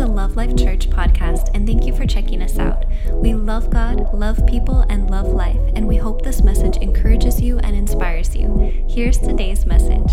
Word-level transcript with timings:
the 0.00 0.06
Love 0.06 0.34
Life 0.34 0.56
Church 0.56 0.88
podcast, 0.88 1.50
and 1.52 1.66
thank 1.66 1.84
you 1.84 1.94
for 1.94 2.06
checking 2.06 2.40
us 2.40 2.58
out. 2.58 2.86
We 3.12 3.34
love 3.34 3.68
God, 3.68 4.14
love 4.14 4.46
people, 4.46 4.80
and 4.88 5.10
love 5.10 5.26
life, 5.26 5.60
and 5.74 5.86
we 5.86 5.98
hope 5.98 6.22
this 6.22 6.42
message 6.42 6.78
encourages 6.78 7.38
you 7.38 7.58
and 7.58 7.76
inspires 7.76 8.34
you. 8.34 8.86
Here's 8.88 9.18
today's 9.18 9.66
message. 9.66 10.10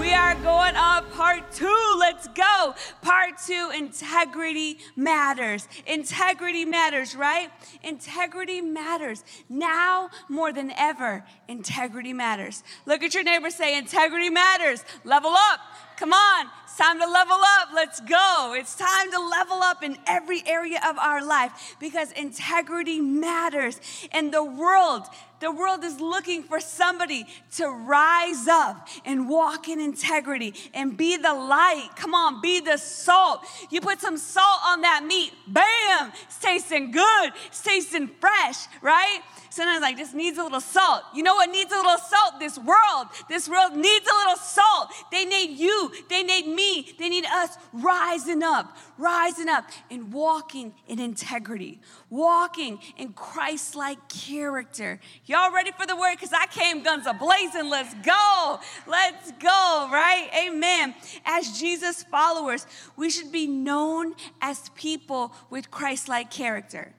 We 0.00 0.12
are 0.12 0.34
going 0.42 0.74
on 0.74 1.04
part 1.12 1.52
two. 1.52 1.96
Let's 2.00 2.26
go. 2.26 2.74
Part 3.00 3.38
two 3.46 3.70
integrity 3.76 4.78
matters. 4.96 5.68
Integrity 5.86 6.64
matters, 6.64 7.14
right? 7.14 7.50
Integrity 7.84 8.60
matters. 8.60 9.24
Now 9.48 10.10
more 10.28 10.52
than 10.52 10.72
ever, 10.76 11.24
integrity 11.46 12.12
matters. 12.12 12.64
Look 12.84 13.04
at 13.04 13.14
your 13.14 13.22
neighbor 13.22 13.50
say, 13.50 13.78
Integrity 13.78 14.28
matters. 14.28 14.84
Level 15.04 15.30
up. 15.30 15.60
Come 15.96 16.12
on, 16.12 16.46
it's 16.64 16.76
time 16.76 16.98
to 16.98 17.06
level 17.06 17.36
up. 17.60 17.68
Let's 17.72 18.00
go. 18.00 18.54
It's 18.56 18.74
time 18.74 19.12
to 19.12 19.20
level 19.20 19.62
up 19.62 19.84
in 19.84 19.96
every 20.08 20.42
area 20.44 20.80
of 20.88 20.98
our 20.98 21.24
life 21.24 21.76
because 21.78 22.10
integrity 22.12 23.00
matters. 23.00 23.80
And 24.10 24.34
the 24.34 24.42
world, 24.42 25.04
the 25.38 25.52
world 25.52 25.84
is 25.84 26.00
looking 26.00 26.42
for 26.42 26.58
somebody 26.58 27.26
to 27.56 27.68
rise 27.68 28.48
up 28.48 28.88
and 29.04 29.28
walk 29.28 29.68
in 29.68 29.78
integrity 29.78 30.52
and 30.74 30.96
be 30.96 31.16
the 31.16 31.32
light. 31.32 31.90
Come 31.94 32.12
on, 32.12 32.40
be 32.40 32.58
the 32.58 32.76
salt. 32.76 33.44
You 33.70 33.80
put 33.80 34.00
some 34.00 34.16
salt 34.16 34.60
on 34.66 34.80
that 34.80 35.04
meat, 35.04 35.32
bam, 35.46 36.12
it's 36.24 36.38
tasting 36.38 36.90
good, 36.90 37.32
it's 37.46 37.62
tasting 37.62 38.08
fresh, 38.18 38.66
right? 38.82 39.20
Sometimes 39.54 39.82
like 39.82 39.96
this 39.96 40.12
needs 40.12 40.36
a 40.36 40.42
little 40.42 40.60
salt. 40.60 41.04
You 41.14 41.22
know 41.22 41.36
what 41.36 41.48
needs 41.48 41.70
a 41.70 41.76
little 41.76 41.96
salt? 41.96 42.40
This 42.40 42.58
world. 42.58 43.06
This 43.28 43.48
world 43.48 43.76
needs 43.76 44.04
a 44.04 44.16
little 44.16 44.36
salt. 44.36 44.90
They 45.12 45.24
need 45.24 45.56
you. 45.56 45.92
They 46.10 46.24
need 46.24 46.48
me. 46.48 46.92
They 46.98 47.08
need 47.08 47.24
us 47.24 47.56
rising 47.72 48.42
up, 48.42 48.76
rising 48.98 49.48
up 49.48 49.70
and 49.92 50.12
walking 50.12 50.74
in 50.88 50.98
integrity, 50.98 51.78
walking 52.10 52.80
in 52.96 53.12
Christ-like 53.12 54.08
character. 54.08 54.98
Y'all 55.26 55.52
ready 55.52 55.70
for 55.70 55.86
the 55.86 55.94
word? 55.94 56.16
Because 56.16 56.32
I 56.32 56.46
came 56.46 56.82
guns 56.82 57.06
a 57.06 57.14
blazing. 57.14 57.70
Let's 57.70 57.94
go. 58.04 58.58
Let's 58.88 59.30
go, 59.40 59.88
right? 59.92 60.30
Amen. 60.48 60.96
As 61.24 61.56
Jesus 61.60 62.02
followers, 62.02 62.66
we 62.96 63.08
should 63.08 63.30
be 63.30 63.46
known 63.46 64.16
as 64.42 64.68
people 64.70 65.32
with 65.48 65.70
Christ-like 65.70 66.32
character. 66.32 66.92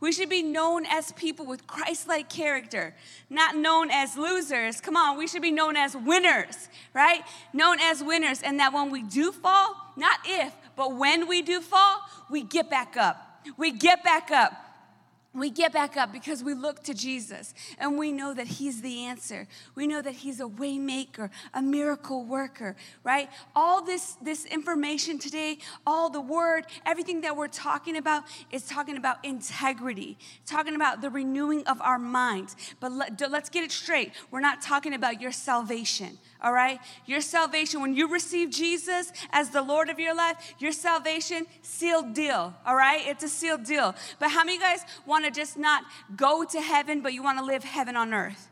We 0.00 0.12
should 0.12 0.30
be 0.30 0.42
known 0.42 0.86
as 0.86 1.12
people 1.12 1.44
with 1.44 1.66
Christ 1.66 2.08
like 2.08 2.30
character, 2.30 2.94
not 3.28 3.54
known 3.54 3.90
as 3.90 4.16
losers. 4.16 4.80
Come 4.80 4.96
on, 4.96 5.18
we 5.18 5.26
should 5.26 5.42
be 5.42 5.50
known 5.50 5.76
as 5.76 5.94
winners, 5.94 6.68
right? 6.94 7.22
Known 7.52 7.78
as 7.80 8.02
winners. 8.02 8.40
And 8.42 8.58
that 8.60 8.72
when 8.72 8.90
we 8.90 9.02
do 9.02 9.30
fall, 9.30 9.76
not 9.96 10.20
if, 10.24 10.54
but 10.74 10.96
when 10.96 11.28
we 11.28 11.42
do 11.42 11.60
fall, 11.60 12.00
we 12.30 12.42
get 12.42 12.70
back 12.70 12.96
up. 12.96 13.44
We 13.58 13.72
get 13.72 14.02
back 14.02 14.30
up 14.30 14.69
we 15.32 15.50
get 15.50 15.72
back 15.72 15.96
up 15.96 16.12
because 16.12 16.42
we 16.42 16.54
look 16.54 16.82
to 16.84 16.94
Jesus 16.94 17.54
and 17.78 17.96
we 17.96 18.10
know 18.10 18.34
that 18.34 18.46
he's 18.46 18.82
the 18.82 19.04
answer. 19.04 19.46
We 19.76 19.86
know 19.86 20.02
that 20.02 20.14
he's 20.14 20.40
a 20.40 20.44
waymaker, 20.46 21.30
a 21.54 21.62
miracle 21.62 22.24
worker, 22.24 22.74
right? 23.04 23.30
All 23.54 23.82
this 23.82 24.16
this 24.20 24.44
information 24.46 25.18
today, 25.18 25.58
all 25.86 26.10
the 26.10 26.20
word, 26.20 26.66
everything 26.84 27.20
that 27.20 27.36
we're 27.36 27.48
talking 27.48 27.96
about 27.96 28.24
is 28.50 28.66
talking 28.66 28.96
about 28.96 29.24
integrity, 29.24 30.18
talking 30.46 30.74
about 30.74 31.00
the 31.00 31.10
renewing 31.10 31.64
of 31.68 31.80
our 31.80 31.98
minds. 31.98 32.56
But 32.80 32.90
let, 32.90 33.30
let's 33.30 33.50
get 33.50 33.62
it 33.62 33.70
straight. 33.70 34.12
We're 34.32 34.40
not 34.40 34.60
talking 34.60 34.94
about 34.94 35.20
your 35.20 35.32
salvation 35.32 36.18
all 36.42 36.52
right? 36.52 36.78
Your 37.06 37.20
salvation, 37.20 37.80
when 37.80 37.94
you 37.94 38.08
receive 38.08 38.50
Jesus 38.50 39.12
as 39.32 39.50
the 39.50 39.62
Lord 39.62 39.88
of 39.88 39.98
your 39.98 40.14
life, 40.14 40.54
your 40.58 40.72
salvation, 40.72 41.46
sealed 41.62 42.14
deal, 42.14 42.54
all 42.66 42.76
right? 42.76 43.06
It's 43.06 43.24
a 43.24 43.28
sealed 43.28 43.64
deal. 43.64 43.94
But 44.18 44.30
how 44.30 44.44
many 44.44 44.56
of 44.56 44.62
you 44.62 44.68
guys 44.68 44.80
want 45.06 45.24
to 45.24 45.30
just 45.30 45.56
not 45.56 45.84
go 46.16 46.44
to 46.44 46.60
heaven, 46.60 47.00
but 47.00 47.12
you 47.12 47.22
want 47.22 47.38
to 47.38 47.44
live 47.44 47.64
heaven 47.64 47.96
on 47.96 48.12
earth? 48.12 48.49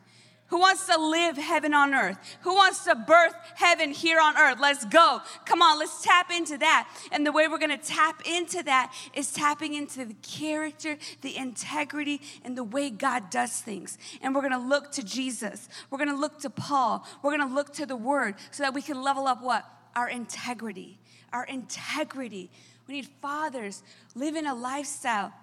Who 0.49 0.59
wants 0.59 0.87
to 0.87 0.99
live 0.99 1.37
heaven 1.37 1.75
on 1.75 1.93
earth? 1.93 2.19
Who 2.41 2.55
wants 2.55 2.85
to 2.85 2.95
birth 2.95 3.35
heaven 3.55 3.91
here 3.91 4.19
on 4.19 4.37
earth? 4.39 4.59
Let's 4.59 4.87
go. 4.87 5.21
Come 5.45 5.61
on, 5.61 5.79
let's 5.79 6.03
tap 6.03 6.31
into 6.31 6.57
that. 6.57 6.89
And 7.13 7.27
the 7.27 7.33
way 7.33 7.49
we're 7.49 7.59
going 7.59 7.79
to 7.79 7.87
tap 7.87 8.23
into 8.27 8.63
that 8.63 8.95
is 9.13 9.31
tapping 9.31 9.75
into 9.75 10.07
the 10.07 10.15
character, 10.23 10.97
the 11.21 11.37
integrity, 11.37 12.23
and 12.45 12.57
the 12.57 12.65
way 12.65 12.89
God 12.89 13.29
does 13.29 13.61
things. 13.61 13.99
And 14.23 14.35
we're 14.35 14.41
going 14.41 14.53
to 14.53 14.59
look 14.59 14.91
to 14.93 15.03
Jesus. 15.03 15.69
We're 15.91 15.99
going 15.99 16.11
to 16.11 16.17
look 16.17 16.41
to 16.41 16.51
Paul. 16.51 17.07
We're 17.23 17.37
going 17.37 17.47
to 17.47 17.55
look 17.55 17.75
to 17.75 17.85
the 17.85 17.97
word 17.97 18.37
so 18.51 18.63
that 18.63 18.73
we 18.73 18.81
can 18.81 19.03
level 19.03 19.27
up 19.27 19.43
what? 19.43 19.67
Our 19.95 20.09
integrity. 20.09 20.99
Our 21.31 21.45
integrity. 21.45 22.51
We 22.87 22.95
need 22.95 23.09
fathers 23.21 23.83
living 24.15 24.47
a 24.47 24.55
lifestyle 24.55 25.35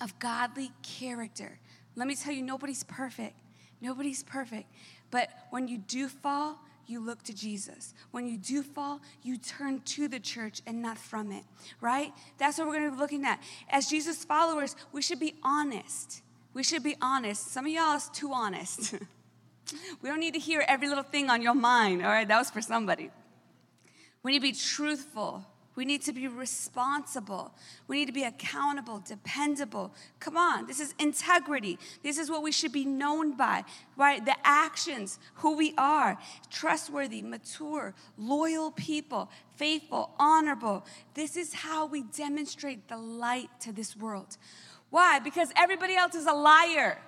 of 0.00 0.18
godly 0.18 0.72
character. 0.82 1.58
Let 1.94 2.08
me 2.08 2.14
tell 2.14 2.32
you, 2.32 2.42
nobody's 2.42 2.84
perfect. 2.84 3.34
Nobody's 3.80 4.22
perfect. 4.22 4.72
But 5.10 5.30
when 5.50 5.68
you 5.68 5.78
do 5.78 6.08
fall, 6.08 6.58
you 6.86 7.00
look 7.00 7.22
to 7.24 7.34
Jesus. 7.34 7.94
When 8.10 8.26
you 8.26 8.36
do 8.36 8.62
fall, 8.62 9.00
you 9.22 9.38
turn 9.38 9.80
to 9.82 10.08
the 10.08 10.18
church 10.18 10.60
and 10.66 10.82
not 10.82 10.98
from 10.98 11.30
it, 11.30 11.44
right? 11.80 12.12
That's 12.38 12.58
what 12.58 12.66
we're 12.66 12.78
going 12.78 12.90
to 12.90 12.96
be 12.96 13.00
looking 13.00 13.24
at. 13.24 13.40
As 13.68 13.86
Jesus 13.86 14.24
followers, 14.24 14.74
we 14.92 15.00
should 15.00 15.20
be 15.20 15.34
honest. 15.42 16.22
We 16.52 16.64
should 16.64 16.82
be 16.82 16.96
honest. 17.00 17.52
Some 17.52 17.66
of 17.66 17.72
y'all 17.72 17.96
is 17.96 18.08
too 18.12 18.32
honest. 18.32 18.94
we 20.02 20.08
don't 20.08 20.20
need 20.20 20.34
to 20.34 20.40
hear 20.40 20.64
every 20.66 20.88
little 20.88 21.04
thing 21.04 21.30
on 21.30 21.42
your 21.42 21.54
mind, 21.54 22.02
all 22.02 22.10
right? 22.10 22.26
That 22.26 22.38
was 22.38 22.50
for 22.50 22.60
somebody. 22.60 23.10
We 24.22 24.32
need 24.32 24.38
to 24.38 24.42
be 24.42 24.52
truthful. 24.52 25.44
We 25.80 25.86
need 25.86 26.02
to 26.02 26.12
be 26.12 26.28
responsible. 26.28 27.54
We 27.88 28.00
need 28.00 28.04
to 28.04 28.12
be 28.12 28.24
accountable, 28.24 28.98
dependable. 28.98 29.94
Come 30.18 30.36
on, 30.36 30.66
this 30.66 30.78
is 30.78 30.94
integrity. 30.98 31.78
This 32.02 32.18
is 32.18 32.28
what 32.28 32.42
we 32.42 32.52
should 32.52 32.70
be 32.70 32.84
known 32.84 33.34
by, 33.34 33.64
right? 33.96 34.22
The 34.22 34.36
actions, 34.44 35.18
who 35.36 35.56
we 35.56 35.72
are 35.78 36.18
trustworthy, 36.50 37.22
mature, 37.22 37.94
loyal 38.18 38.72
people, 38.72 39.30
faithful, 39.56 40.10
honorable. 40.18 40.84
This 41.14 41.34
is 41.34 41.54
how 41.54 41.86
we 41.86 42.02
demonstrate 42.02 42.86
the 42.88 42.98
light 42.98 43.48
to 43.60 43.72
this 43.72 43.96
world. 43.96 44.36
Why? 44.90 45.18
Because 45.18 45.50
everybody 45.56 45.96
else 45.96 46.14
is 46.14 46.26
a 46.26 46.34
liar. 46.34 46.98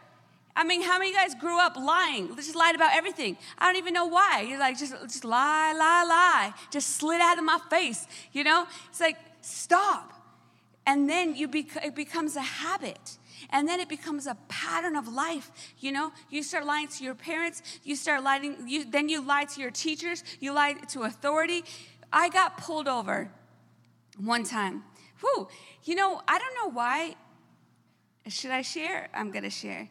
I 0.54 0.64
mean, 0.64 0.82
how 0.82 0.98
many 0.98 1.10
of 1.10 1.14
you 1.14 1.20
guys 1.20 1.34
grew 1.34 1.58
up 1.58 1.76
lying? 1.76 2.34
Just 2.36 2.54
lied 2.54 2.74
about 2.74 2.94
everything. 2.94 3.38
I 3.58 3.66
don't 3.66 3.76
even 3.76 3.94
know 3.94 4.06
why. 4.06 4.44
You're 4.46 4.58
like, 4.58 4.78
just, 4.78 4.92
just 5.02 5.24
lie, 5.24 5.72
lie, 5.72 6.04
lie. 6.04 6.52
Just 6.70 6.96
slid 6.96 7.20
out 7.22 7.38
of 7.38 7.44
my 7.44 7.58
face. 7.70 8.06
You 8.32 8.44
know? 8.44 8.66
It's 8.90 9.00
like, 9.00 9.16
stop. 9.40 10.12
And 10.86 11.08
then 11.08 11.36
you 11.36 11.48
bec- 11.48 11.84
it 11.84 11.94
becomes 11.94 12.36
a 12.36 12.42
habit. 12.42 13.18
And 13.50 13.66
then 13.66 13.80
it 13.80 13.88
becomes 13.88 14.26
a 14.26 14.36
pattern 14.48 14.94
of 14.94 15.08
life. 15.08 15.50
You 15.78 15.92
know, 15.92 16.12
you 16.28 16.42
start 16.42 16.66
lying 16.66 16.88
to 16.88 17.04
your 17.04 17.14
parents. 17.14 17.62
You 17.82 17.96
start 17.96 18.22
lying. 18.22 18.56
You, 18.66 18.84
then 18.84 19.08
you 19.08 19.24
lie 19.24 19.44
to 19.44 19.60
your 19.60 19.70
teachers. 19.70 20.22
You 20.38 20.52
lie 20.52 20.74
to 20.88 21.02
authority. 21.02 21.64
I 22.12 22.28
got 22.28 22.58
pulled 22.58 22.88
over 22.88 23.30
one 24.18 24.44
time. 24.44 24.84
Whew. 25.20 25.48
You 25.84 25.94
know, 25.94 26.20
I 26.28 26.38
don't 26.38 26.54
know 26.54 26.74
why. 26.74 27.14
Should 28.28 28.50
I 28.50 28.62
share? 28.62 29.08
I'm 29.14 29.30
gonna 29.30 29.50
share. 29.50 29.88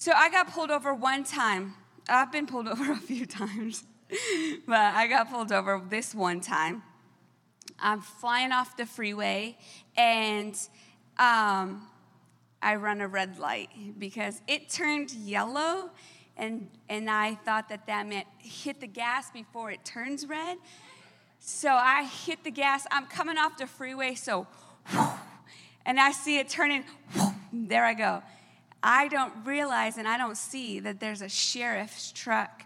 So 0.00 0.12
I 0.12 0.30
got 0.30 0.50
pulled 0.50 0.70
over 0.70 0.94
one 0.94 1.24
time. 1.24 1.74
I've 2.08 2.32
been 2.32 2.46
pulled 2.46 2.66
over 2.68 2.90
a 2.90 2.96
few 2.96 3.26
times, 3.26 3.84
but 4.66 4.94
I 4.94 5.06
got 5.06 5.30
pulled 5.30 5.52
over 5.52 5.82
this 5.90 6.14
one 6.14 6.40
time. 6.40 6.82
I'm 7.78 8.00
flying 8.00 8.50
off 8.50 8.78
the 8.78 8.86
freeway 8.86 9.58
and 9.98 10.54
um, 11.18 11.86
I 12.62 12.76
run 12.76 13.02
a 13.02 13.08
red 13.08 13.38
light 13.38 13.68
because 13.98 14.40
it 14.48 14.70
turned 14.70 15.12
yellow 15.12 15.90
and, 16.34 16.70
and 16.88 17.10
I 17.10 17.34
thought 17.34 17.68
that 17.68 17.86
that 17.86 18.08
meant 18.08 18.26
hit 18.38 18.80
the 18.80 18.86
gas 18.86 19.30
before 19.30 19.70
it 19.70 19.84
turns 19.84 20.26
red. 20.26 20.56
So 21.40 21.68
I 21.74 22.04
hit 22.04 22.42
the 22.42 22.50
gas. 22.50 22.86
I'm 22.90 23.04
coming 23.04 23.36
off 23.36 23.58
the 23.58 23.66
freeway, 23.66 24.14
so 24.14 24.46
and 25.84 26.00
I 26.00 26.12
see 26.12 26.38
it 26.38 26.48
turning. 26.48 26.84
There 27.52 27.84
I 27.84 27.92
go. 27.92 28.22
I 28.82 29.08
don't 29.08 29.32
realize 29.44 29.98
and 29.98 30.08
I 30.08 30.16
don't 30.16 30.36
see 30.36 30.80
that 30.80 31.00
there's 31.00 31.22
a 31.22 31.28
sheriff's 31.28 32.12
truck 32.12 32.64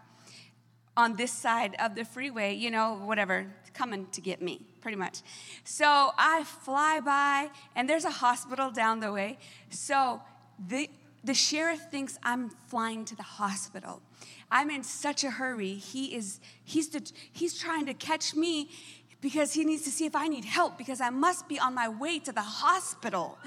on 0.96 1.16
this 1.16 1.32
side 1.32 1.74
of 1.80 1.94
the 1.94 2.04
freeway, 2.04 2.54
you 2.54 2.70
know, 2.70 2.94
whatever, 3.04 3.46
coming 3.72 4.06
to 4.12 4.20
get 4.20 4.40
me, 4.40 4.60
pretty 4.80 4.96
much. 4.96 5.22
So 5.64 6.12
I 6.16 6.44
fly 6.44 7.00
by, 7.00 7.50
and 7.74 7.88
there's 7.88 8.04
a 8.04 8.10
hospital 8.10 8.70
down 8.70 9.00
the 9.00 9.12
way. 9.12 9.38
So 9.70 10.22
the, 10.68 10.88
the 11.24 11.34
sheriff 11.34 11.80
thinks 11.90 12.16
I'm 12.22 12.50
flying 12.68 13.04
to 13.06 13.16
the 13.16 13.24
hospital. 13.24 14.02
I'm 14.50 14.70
in 14.70 14.84
such 14.84 15.24
a 15.24 15.30
hurry. 15.30 15.74
He 15.74 16.14
is, 16.14 16.40
he's, 16.62 16.90
the, 16.90 17.10
he's 17.32 17.58
trying 17.58 17.86
to 17.86 17.94
catch 17.94 18.36
me 18.36 18.70
because 19.20 19.52
he 19.52 19.64
needs 19.64 19.82
to 19.82 19.90
see 19.90 20.06
if 20.06 20.14
I 20.14 20.28
need 20.28 20.44
help 20.44 20.78
because 20.78 21.00
I 21.00 21.10
must 21.10 21.48
be 21.48 21.58
on 21.58 21.74
my 21.74 21.88
way 21.88 22.20
to 22.20 22.30
the 22.30 22.42
hospital. 22.42 23.38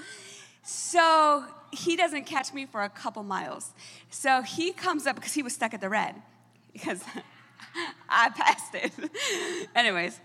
So 0.64 1.44
he 1.70 1.96
doesn't 1.96 2.24
catch 2.24 2.52
me 2.52 2.66
for 2.66 2.82
a 2.82 2.88
couple 2.88 3.22
miles. 3.22 3.72
So 4.10 4.42
he 4.42 4.72
comes 4.72 5.06
up 5.06 5.16
because 5.16 5.34
he 5.34 5.42
was 5.42 5.54
stuck 5.54 5.74
at 5.74 5.80
the 5.80 5.88
red. 5.88 6.14
Because 6.72 7.02
I 8.08 8.30
passed 8.30 8.74
it. 8.74 8.92
Anyways, 9.74 10.20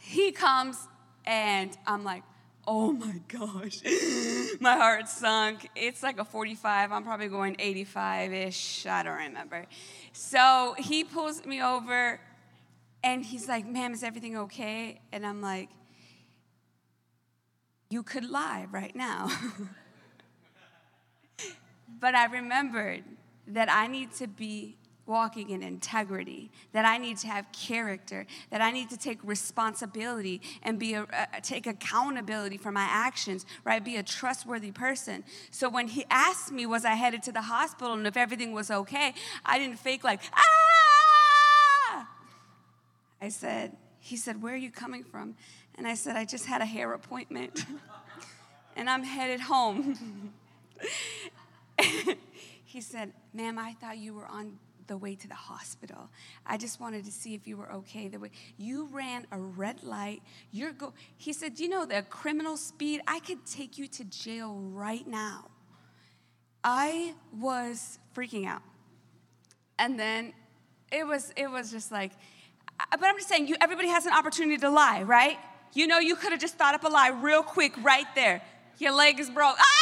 he 0.00 0.32
comes 0.32 0.78
and 1.26 1.76
I'm 1.86 2.04
like, 2.04 2.22
oh 2.66 2.92
my 2.92 3.20
gosh. 3.28 3.80
my 4.60 4.76
heart 4.76 5.08
sunk. 5.08 5.68
It's 5.76 6.02
like 6.02 6.18
a 6.18 6.24
45. 6.24 6.90
I'm 6.90 7.02
probably 7.02 7.28
going 7.28 7.56
85 7.58 8.32
ish. 8.32 8.86
I 8.86 9.02
don't 9.02 9.18
remember. 9.18 9.66
So 10.12 10.74
he 10.78 11.04
pulls 11.04 11.44
me 11.44 11.62
over 11.62 12.18
and 13.04 13.24
he's 13.24 13.48
like, 13.48 13.66
ma'am, 13.66 13.92
is 13.92 14.02
everything 14.02 14.36
okay? 14.38 15.00
And 15.12 15.26
I'm 15.26 15.42
like, 15.42 15.68
you 17.90 18.02
could 18.02 18.28
lie 18.28 18.66
right 18.70 18.94
now. 18.96 19.30
But 22.02 22.16
I 22.16 22.24
remembered 22.24 23.04
that 23.46 23.70
I 23.70 23.86
need 23.86 24.12
to 24.14 24.26
be 24.26 24.76
walking 25.06 25.50
in 25.50 25.62
integrity, 25.62 26.50
that 26.72 26.84
I 26.84 26.98
need 26.98 27.16
to 27.18 27.28
have 27.28 27.46
character, 27.52 28.26
that 28.50 28.60
I 28.60 28.72
need 28.72 28.90
to 28.90 28.96
take 28.96 29.20
responsibility 29.22 30.40
and 30.64 30.80
be 30.80 30.94
a, 30.94 31.06
take 31.42 31.68
accountability 31.68 32.56
for 32.56 32.72
my 32.72 32.86
actions, 32.90 33.46
right? 33.62 33.84
Be 33.84 33.98
a 33.98 34.02
trustworthy 34.02 34.72
person. 34.72 35.22
So 35.52 35.68
when 35.68 35.86
he 35.86 36.04
asked 36.10 36.50
me, 36.50 36.66
was 36.66 36.84
I 36.84 36.94
headed 36.94 37.22
to 37.24 37.32
the 37.32 37.42
hospital 37.42 37.92
and 37.92 38.04
if 38.04 38.16
everything 38.16 38.52
was 38.52 38.68
okay, 38.70 39.14
I 39.44 39.60
didn't 39.60 39.78
fake 39.78 40.02
like, 40.02 40.22
ah! 40.34 42.08
I 43.20 43.28
said, 43.28 43.76
he 44.00 44.16
said, 44.16 44.42
where 44.42 44.54
are 44.54 44.56
you 44.56 44.72
coming 44.72 45.04
from? 45.04 45.36
And 45.76 45.86
I 45.86 45.94
said, 45.94 46.16
I 46.16 46.24
just 46.24 46.46
had 46.46 46.62
a 46.62 46.66
hair 46.66 46.94
appointment 46.94 47.64
and 48.76 48.90
I'm 48.90 49.04
headed 49.04 49.38
home. 49.38 50.32
he 52.64 52.80
said, 52.80 53.12
ma'am, 53.32 53.58
I 53.58 53.72
thought 53.74 53.98
you 53.98 54.14
were 54.14 54.26
on 54.26 54.58
the 54.86 54.96
way 54.96 55.14
to 55.14 55.28
the 55.28 55.34
hospital. 55.34 56.10
I 56.44 56.56
just 56.56 56.80
wanted 56.80 57.04
to 57.04 57.12
see 57.12 57.34
if 57.34 57.46
you 57.46 57.56
were 57.56 57.72
okay. 57.72 58.08
The 58.08 58.18
way 58.18 58.30
you 58.58 58.88
ran 58.92 59.26
a 59.30 59.38
red 59.38 59.82
light, 59.82 60.22
you're 60.50 60.72
go. 60.72 60.92
He 61.16 61.32
said, 61.32 61.58
"You 61.58 61.68
know 61.68 61.86
the 61.86 62.02
criminal 62.02 62.56
speed. 62.56 63.00
I 63.06 63.20
could 63.20 63.46
take 63.46 63.78
you 63.78 63.86
to 63.88 64.04
jail 64.04 64.54
right 64.54 65.06
now." 65.06 65.46
I 66.64 67.14
was 67.32 67.98
freaking 68.14 68.46
out, 68.46 68.62
and 69.78 69.98
then 69.98 70.32
it 70.90 71.06
was 71.06 71.32
it 71.36 71.50
was 71.50 71.70
just 71.70 71.90
like, 71.90 72.12
but 72.90 73.04
I'm 73.04 73.16
just 73.16 73.28
saying, 73.28 73.48
you 73.48 73.56
everybody 73.60 73.88
has 73.88 74.06
an 74.06 74.12
opportunity 74.12 74.58
to 74.58 74.70
lie, 74.70 75.02
right? 75.02 75.38
You 75.74 75.86
know, 75.86 75.98
you 75.98 76.16
could 76.16 76.32
have 76.32 76.40
just 76.40 76.56
thought 76.56 76.74
up 76.74 76.84
a 76.84 76.88
lie 76.88 77.08
real 77.08 77.42
quick 77.42 77.72
right 77.82 78.06
there. 78.14 78.42
Your 78.78 78.92
leg 78.92 79.20
is 79.20 79.30
broke. 79.30 79.56
Ah! 79.58 79.81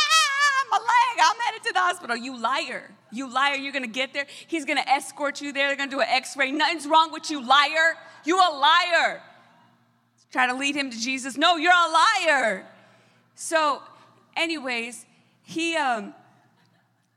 My 0.71 0.79
leg. 0.79 1.25
I'm 1.25 1.37
headed 1.47 1.63
to 1.67 1.73
the 1.73 1.79
hospital. 1.79 2.17
You 2.17 2.41
liar. 2.41 2.91
You 3.11 3.33
liar. 3.33 3.57
You're 3.57 3.73
going 3.73 3.85
to 3.85 3.89
get 3.89 4.13
there. 4.13 4.27
He's 4.47 4.65
going 4.65 4.79
to 4.79 4.89
escort 4.89 5.41
you 5.41 5.53
there. 5.53 5.69
They're 5.69 5.77
going 5.77 5.91
to 5.91 5.97
do 5.97 6.01
an 6.01 6.09
x 6.09 6.37
ray. 6.37 6.51
Nothing's 6.53 6.87
wrong 6.87 7.13
with 7.13 7.31
you, 7.31 7.45
liar. 7.45 7.97
You 8.25 8.37
a 8.37 8.51
liar. 8.55 9.23
Try 10.31 10.47
to 10.47 10.55
lead 10.55 10.77
him 10.77 10.91
to 10.91 10.99
Jesus. 10.99 11.37
No, 11.37 11.57
you're 11.57 11.73
a 11.73 12.27
liar. 12.27 12.67
So, 13.35 13.83
anyways, 14.37 15.07
he, 15.43 15.77
um, 15.77 16.15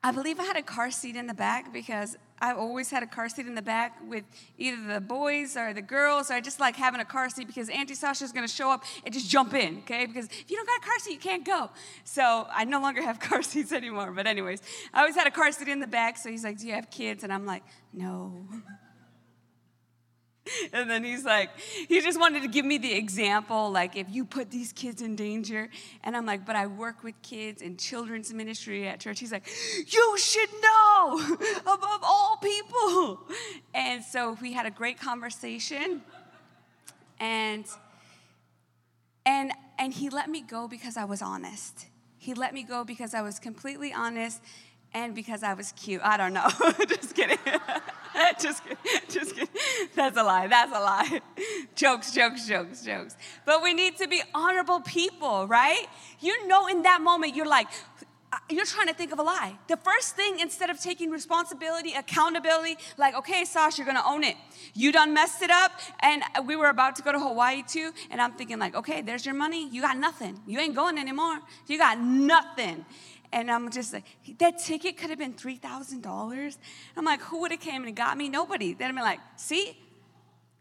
I 0.03 0.11
believe 0.11 0.39
I 0.39 0.43
had 0.43 0.57
a 0.57 0.63
car 0.63 0.89
seat 0.89 1.15
in 1.15 1.27
the 1.27 1.33
back 1.33 1.71
because 1.71 2.17
I 2.43 2.51
always 2.51 2.89
had 2.89 3.03
a 3.03 3.07
car 3.07 3.29
seat 3.29 3.47
in 3.47 3.55
the 3.55 3.61
back 3.61 3.97
with 4.05 4.25
either 4.57 4.95
the 4.95 4.99
boys 4.99 5.55
or 5.55 5.71
the 5.73 5.81
girls, 5.81 6.29
or 6.29 6.33
I 6.33 6.41
just 6.41 6.59
like 6.59 6.75
having 6.75 6.99
a 6.99 7.05
car 7.05 7.29
seat 7.29 7.47
because 7.47 7.69
Auntie 7.69 7.95
Sasha 7.95 8.25
is 8.25 8.33
going 8.33 8.45
to 8.45 8.53
show 8.53 8.69
up 8.69 8.83
and 9.05 9.13
just 9.13 9.29
jump 9.29 9.53
in, 9.53 9.77
okay? 9.77 10.05
Because 10.05 10.25
if 10.25 10.51
you 10.51 10.57
don't 10.57 10.67
got 10.67 10.79
a 10.79 10.85
car 10.85 10.99
seat, 10.99 11.13
you 11.13 11.19
can't 11.19 11.45
go. 11.45 11.69
So 12.03 12.45
I 12.51 12.65
no 12.65 12.81
longer 12.81 13.01
have 13.01 13.17
car 13.29 13.43
seats 13.43 13.71
anymore. 13.71 14.11
But, 14.11 14.27
anyways, 14.27 14.61
I 14.93 14.99
always 14.99 15.15
had 15.15 15.25
a 15.25 15.31
car 15.31 15.53
seat 15.53 15.69
in 15.69 15.79
the 15.79 15.87
back. 15.87 16.17
So 16.17 16.29
he's 16.29 16.43
like, 16.43 16.57
Do 16.57 16.67
you 16.67 16.73
have 16.73 16.91
kids? 16.91 17.23
And 17.23 17.31
I'm 17.31 17.45
like, 17.45 17.63
No. 17.93 18.45
And 20.73 20.89
then 20.89 21.03
he's 21.03 21.23
like, 21.23 21.49
he 21.87 22.01
just 22.01 22.19
wanted 22.19 22.41
to 22.41 22.47
give 22.47 22.65
me 22.65 22.77
the 22.77 22.93
example, 22.93 23.71
like, 23.71 23.95
if 23.95 24.07
you 24.09 24.25
put 24.25 24.51
these 24.51 24.73
kids 24.73 25.01
in 25.01 25.15
danger. 25.15 25.69
And 26.03 26.15
I'm 26.17 26.25
like, 26.25 26.45
but 26.45 26.55
I 26.55 26.67
work 26.67 27.03
with 27.03 27.15
kids 27.21 27.61
in 27.61 27.77
children's 27.77 28.33
ministry 28.33 28.87
at 28.87 28.99
church. 28.99 29.19
He's 29.19 29.31
like, 29.31 29.47
you 29.87 30.17
should 30.17 30.49
know 30.61 31.37
above 31.61 32.01
all 32.03 32.37
people. 32.41 33.19
And 33.73 34.03
so 34.03 34.37
we 34.41 34.53
had 34.53 34.65
a 34.65 34.71
great 34.71 34.99
conversation. 34.99 36.01
And 37.19 37.65
and 39.25 39.53
and 39.79 39.93
he 39.93 40.09
let 40.09 40.29
me 40.29 40.41
go 40.41 40.67
because 40.67 40.97
I 40.97 41.05
was 41.05 41.21
honest. 41.21 41.87
He 42.17 42.33
let 42.33 42.53
me 42.53 42.63
go 42.63 42.83
because 42.83 43.13
I 43.13 43.21
was 43.21 43.39
completely 43.39 43.93
honest 43.93 44.41
and 44.93 45.15
because 45.15 45.43
I 45.43 45.53
was 45.53 45.71
cute. 45.73 46.01
I 46.03 46.17
don't 46.17 46.33
know. 46.33 46.47
just 46.87 47.15
kidding. 47.15 47.37
just 48.39 48.63
kidding. 48.63 48.77
Just 49.09 49.35
kidding. 49.35 49.49
That's 50.03 50.17
a 50.17 50.23
lie. 50.23 50.47
That's 50.47 50.71
a 50.73 50.81
lie. 50.81 51.21
jokes, 51.75 52.11
jokes, 52.11 52.45
jokes, 52.45 52.83
jokes. 52.83 53.15
But 53.45 53.63
we 53.63 53.73
need 53.73 53.95
to 53.99 54.07
be 54.09 54.21
honorable 54.35 54.81
people, 54.81 55.47
right? 55.47 55.85
You 56.19 56.45
know, 56.45 56.67
in 56.67 56.81
that 56.81 56.99
moment, 57.01 57.37
you're 57.37 57.45
like, 57.45 57.67
uh, 58.33 58.37
you're 58.49 58.65
trying 58.65 58.87
to 58.87 58.93
think 58.93 59.13
of 59.13 59.19
a 59.19 59.23
lie. 59.23 59.57
The 59.69 59.77
first 59.77 60.17
thing, 60.17 60.41
instead 60.41 60.69
of 60.69 60.77
taking 60.77 61.09
responsibility, 61.09 61.93
accountability, 61.93 62.75
like, 62.97 63.15
okay, 63.15 63.45
Sash, 63.45 63.77
you're 63.77 63.87
gonna 63.87 64.03
own 64.05 64.25
it. 64.25 64.35
You 64.73 64.91
done 64.91 65.13
messed 65.13 65.41
it 65.41 65.49
up, 65.49 65.71
and 66.01 66.21
we 66.45 66.57
were 66.57 66.67
about 66.67 66.97
to 66.97 67.01
go 67.01 67.13
to 67.13 67.19
Hawaii 67.19 67.63
too, 67.65 67.93
and 68.11 68.19
I'm 68.19 68.33
thinking, 68.33 68.59
like, 68.59 68.75
okay, 68.75 69.01
there's 69.01 69.25
your 69.25 69.35
money. 69.35 69.69
You 69.69 69.81
got 69.81 69.97
nothing. 69.97 70.37
You 70.45 70.59
ain't 70.59 70.75
going 70.75 70.97
anymore. 70.97 71.39
You 71.67 71.77
got 71.77 71.97
nothing. 71.97 72.85
And 73.33 73.49
I'm 73.49 73.71
just 73.71 73.91
like, 73.93 74.05
that 74.37 74.59
ticket 74.59 74.95
could 74.95 75.09
have 75.09 75.17
been 75.17 75.33
$3,000. 75.33 76.57
I'm 76.95 77.03
like, 77.03 77.19
who 77.21 77.41
would 77.41 77.51
have 77.51 77.61
came 77.61 77.83
and 77.83 77.95
got 77.95 78.15
me? 78.15 78.29
Nobody. 78.29 78.75
They'd 78.75 78.85
have 78.85 78.95
been 78.95 79.03
like, 79.03 79.19
see, 79.37 79.75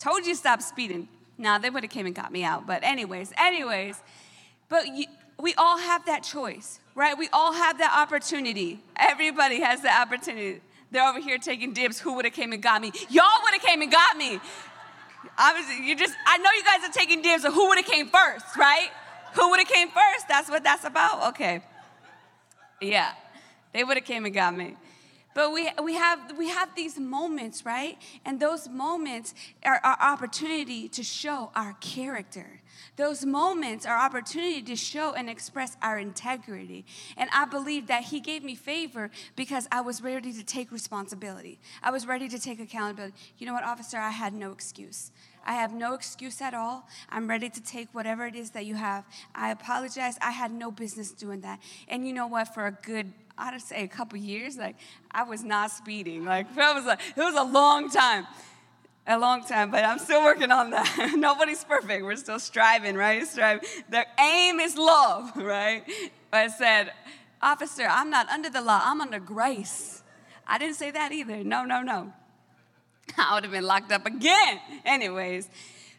told 0.02 0.26
you 0.26 0.34
stop 0.34 0.60
speeding. 0.60 1.08
Now 1.38 1.58
they 1.58 1.70
would 1.70 1.84
have 1.84 1.90
came 1.90 2.06
and 2.06 2.14
got 2.14 2.32
me 2.32 2.42
out. 2.42 2.66
But 2.66 2.82
anyways, 2.82 3.32
anyways, 3.38 4.00
but 4.68 4.88
you, 4.88 5.06
we 5.38 5.54
all 5.54 5.78
have 5.78 6.06
that 6.06 6.22
choice, 6.22 6.80
right? 6.94 7.16
We 7.16 7.28
all 7.32 7.52
have 7.52 7.78
that 7.78 7.96
opportunity. 7.96 8.80
Everybody 8.96 9.60
has 9.60 9.80
the 9.80 9.92
opportunity. 9.92 10.60
They're 10.90 11.08
over 11.08 11.20
here 11.20 11.38
taking 11.38 11.72
dibs. 11.72 12.00
Who 12.00 12.14
would 12.16 12.24
have 12.24 12.34
came 12.34 12.52
and 12.52 12.62
got 12.62 12.82
me? 12.82 12.92
Y'all 13.08 13.24
would 13.42 13.54
have 13.54 13.62
came 13.62 13.80
and 13.80 13.90
got 13.90 14.16
me. 14.16 14.40
Was, 15.38 15.78
you 15.80 15.96
just, 15.96 16.14
I 16.26 16.38
know 16.38 16.50
you 16.56 16.64
guys 16.64 16.88
are 16.88 16.92
taking 16.92 17.22
dibs 17.22 17.44
of 17.44 17.54
who 17.54 17.68
would 17.68 17.78
have 17.78 17.86
came 17.86 18.08
first, 18.08 18.56
right? 18.56 18.88
Who 19.34 19.50
would 19.50 19.60
have 19.60 19.68
came 19.68 19.88
first? 19.88 20.28
That's 20.28 20.50
what 20.50 20.62
that's 20.64 20.84
about. 20.84 21.28
Okay. 21.30 21.62
Yeah, 22.80 23.12
they 23.72 23.84
would 23.84 23.96
have 23.96 24.04
came 24.04 24.24
and 24.26 24.34
got 24.34 24.54
me. 24.56 24.76
But 25.34 25.52
we, 25.52 25.70
we, 25.82 25.94
have, 25.94 26.36
we 26.36 26.48
have 26.48 26.74
these 26.74 26.98
moments, 26.98 27.64
right? 27.64 27.98
And 28.24 28.38
those 28.38 28.68
moments 28.68 29.34
are 29.64 29.80
our 29.82 29.96
opportunity 30.00 30.88
to 30.88 31.02
show 31.02 31.50
our 31.54 31.74
character. 31.80 32.60
Those 32.96 33.24
moments 33.24 33.86
are 33.86 33.96
opportunity 33.96 34.62
to 34.62 34.76
show 34.76 35.14
and 35.14 35.30
express 35.30 35.76
our 35.80 35.98
integrity. 35.98 36.84
And 37.16 37.30
I 37.32 37.46
believe 37.46 37.86
that 37.86 38.04
he 38.04 38.20
gave 38.20 38.44
me 38.44 38.54
favor 38.54 39.10
because 39.34 39.66
I 39.72 39.80
was 39.80 40.02
ready 40.02 40.32
to 40.32 40.44
take 40.44 40.70
responsibility. 40.70 41.58
I 41.82 41.90
was 41.90 42.06
ready 42.06 42.28
to 42.28 42.38
take 42.38 42.60
accountability. 42.60 43.14
You 43.38 43.46
know 43.46 43.54
what, 43.54 43.64
officer? 43.64 43.98
I 43.98 44.10
had 44.10 44.34
no 44.34 44.52
excuse. 44.52 45.10
I 45.44 45.54
have 45.54 45.72
no 45.72 45.94
excuse 45.94 46.40
at 46.40 46.54
all. 46.54 46.88
I'm 47.08 47.28
ready 47.28 47.48
to 47.50 47.60
take 47.62 47.88
whatever 47.92 48.26
it 48.26 48.36
is 48.36 48.50
that 48.50 48.64
you 48.64 48.74
have. 48.74 49.04
I 49.34 49.50
apologize. 49.50 50.16
I 50.20 50.30
had 50.30 50.52
no 50.52 50.70
business 50.70 51.10
doing 51.10 51.40
that. 51.40 51.58
And 51.88 52.06
you 52.06 52.12
know 52.12 52.26
what? 52.26 52.54
For 52.54 52.66
a 52.66 52.72
good, 52.72 53.12
I'd 53.36 53.60
say 53.60 53.84
a 53.84 53.88
couple 53.88 54.18
years, 54.18 54.56
like 54.56 54.76
I 55.10 55.24
was 55.24 55.42
not 55.42 55.70
speeding. 55.70 56.24
Like 56.24 56.46
it 56.50 56.56
was 56.56 56.86
a, 56.86 56.98
it 57.16 57.22
was 57.22 57.34
a 57.34 57.44
long 57.44 57.90
time. 57.90 58.26
A 59.04 59.18
long 59.18 59.44
time, 59.44 59.72
but 59.72 59.84
I'm 59.84 59.98
still 59.98 60.22
working 60.22 60.52
on 60.52 60.70
that. 60.70 61.14
Nobody's 61.16 61.64
perfect. 61.64 62.04
We're 62.04 62.14
still 62.14 62.38
striving, 62.38 62.94
right? 62.94 63.26
Striving. 63.26 63.68
The 63.90 64.06
aim 64.20 64.60
is 64.60 64.76
love, 64.76 65.32
right? 65.36 65.82
But 66.30 66.36
I 66.36 66.46
said, 66.46 66.92
Officer, 67.40 67.84
I'm 67.90 68.10
not 68.10 68.28
under 68.28 68.48
the 68.48 68.60
law, 68.60 68.80
I'm 68.84 69.00
under 69.00 69.18
grace. 69.18 70.04
I 70.46 70.56
didn't 70.58 70.76
say 70.76 70.92
that 70.92 71.10
either. 71.10 71.42
No, 71.42 71.64
no, 71.64 71.82
no. 71.82 72.12
I 73.18 73.34
would 73.34 73.42
have 73.42 73.52
been 73.52 73.64
locked 73.64 73.90
up 73.90 74.06
again. 74.06 74.60
Anyways, 74.84 75.48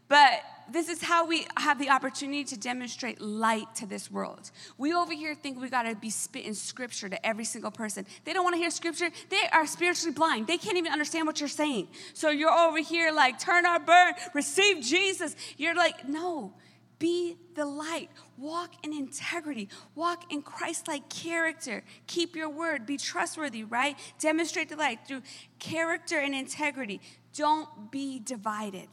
but 0.08 0.42
this 0.72 0.90
is 0.90 1.02
how 1.02 1.26
we 1.26 1.46
have 1.58 1.80
the 1.80 1.90
opportunity 1.90 2.44
to 2.46 2.58
demonstrate 2.58 3.22
light 3.22 3.74
to 3.76 3.86
this 3.86 4.10
world. 4.10 4.52
We 4.78 4.94
over 4.94 5.14
here 5.14 5.36
think 5.36 5.60
we 5.60 5.70
got 5.70 5.84
to 5.84 5.96
be 5.96 6.10
spitting 6.10 6.54
scripture 6.54 7.10
to 7.10 7.26
every 7.26 7.46
single 7.46 7.72
person. 7.72 8.06
They 8.24 8.34
don't 8.34 8.44
want 8.44 8.56
to 8.56 8.60
hear 8.60 8.72
scripture. 8.72 9.10
They 9.30 9.42
are 9.52 9.66
spiritually 9.68 10.14
blind. 10.14 10.48
They 10.48 10.58
can't 10.58 10.78
even 10.78 10.92
understand 10.92 11.28
what 11.28 11.40
you're 11.40 11.50
saying. 11.50 11.88
So 12.14 12.30
you're 12.30 12.52
over 12.52 12.80
here 12.80 13.12
like, 13.12 13.40
turn 13.40 13.66
our 13.66 13.80
burn, 13.80 14.14
receive 14.34 14.84
Jesus. 14.84 15.36
You're 15.58 15.76
like, 15.76 16.08
no, 16.08 16.54
be 17.00 17.38
the 17.56 17.66
light. 17.66 18.10
Walk 18.38 18.74
in 18.84 18.94
integrity. 18.94 19.70
Walk 19.94 20.32
in 20.32 20.42
Christ 20.42 20.88
like 20.88 21.10
character. 21.10 21.84
Keep 22.08 22.36
your 22.36 22.50
word. 22.50 22.86
Be 22.86 22.98
trustworthy, 22.98 23.64
right? 23.64 23.98
Demonstrate 24.20 24.70
the 24.70 24.76
light 24.76 25.00
through 25.08 25.22
character 25.60 26.20
and 26.20 26.34
integrity. 26.34 27.02
Don't 27.34 27.92
be 27.92 28.20
divided. 28.20 28.88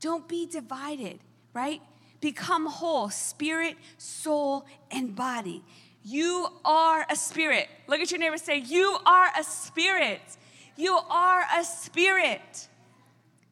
Don't 0.00 0.28
be 0.28 0.46
divided, 0.46 1.20
right? 1.52 1.80
Become 2.20 2.66
whole, 2.66 3.10
spirit, 3.10 3.76
soul, 3.98 4.66
and 4.90 5.14
body. 5.14 5.62
You 6.02 6.48
are 6.64 7.04
a 7.10 7.16
spirit. 7.16 7.68
Look 7.88 8.00
at 8.00 8.10
your 8.10 8.20
neighbor 8.20 8.38
say, 8.38 8.58
You 8.58 8.98
are 9.04 9.28
a 9.38 9.42
spirit. 9.44 10.20
You 10.76 10.98
are 11.10 11.44
a 11.58 11.64
spirit. 11.64 12.68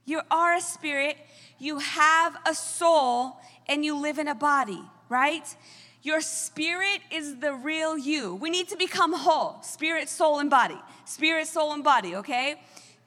You 0.06 0.20
are 0.30 0.56
a 0.56 0.60
spirit, 0.60 1.16
you 1.58 1.78
have 1.78 2.36
a 2.46 2.54
soul, 2.54 3.38
and 3.66 3.84
you 3.84 3.98
live 3.98 4.18
in 4.18 4.28
a 4.28 4.34
body, 4.34 4.82
right? 5.08 5.56
Your 6.02 6.20
spirit 6.20 7.00
is 7.10 7.36
the 7.36 7.54
real 7.54 7.96
you. 7.96 8.34
We 8.34 8.50
need 8.50 8.68
to 8.68 8.76
become 8.76 9.14
whole 9.14 9.62
spirit, 9.62 10.10
soul, 10.10 10.40
and 10.40 10.50
body. 10.50 10.76
Spirit, 11.06 11.46
soul, 11.46 11.72
and 11.72 11.82
body, 11.82 12.16
okay? 12.16 12.60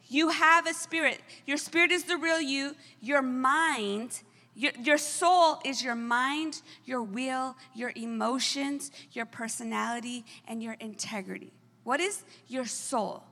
You 0.10 0.30
have 0.30 0.68
a 0.68 0.74
spirit. 0.74 1.20
Your 1.46 1.58
spirit 1.58 1.92
is 1.92 2.04
the 2.04 2.18
real 2.18 2.40
you. 2.40 2.76
Your 3.02 3.22
mind, 3.22 4.22
your, 4.56 4.72
your 4.82 4.98
soul 4.98 5.60
is 5.66 5.84
your 5.84 5.96
mind, 5.96 6.62
your 6.86 7.02
will, 7.02 7.56
your 7.76 7.92
emotions, 7.96 8.92
your 9.12 9.26
personality, 9.26 10.26
and 10.48 10.64
your 10.64 10.74
integrity. 10.80 11.52
What 11.84 12.00
is 12.00 12.24
your 12.48 12.66
soul? 12.66 13.24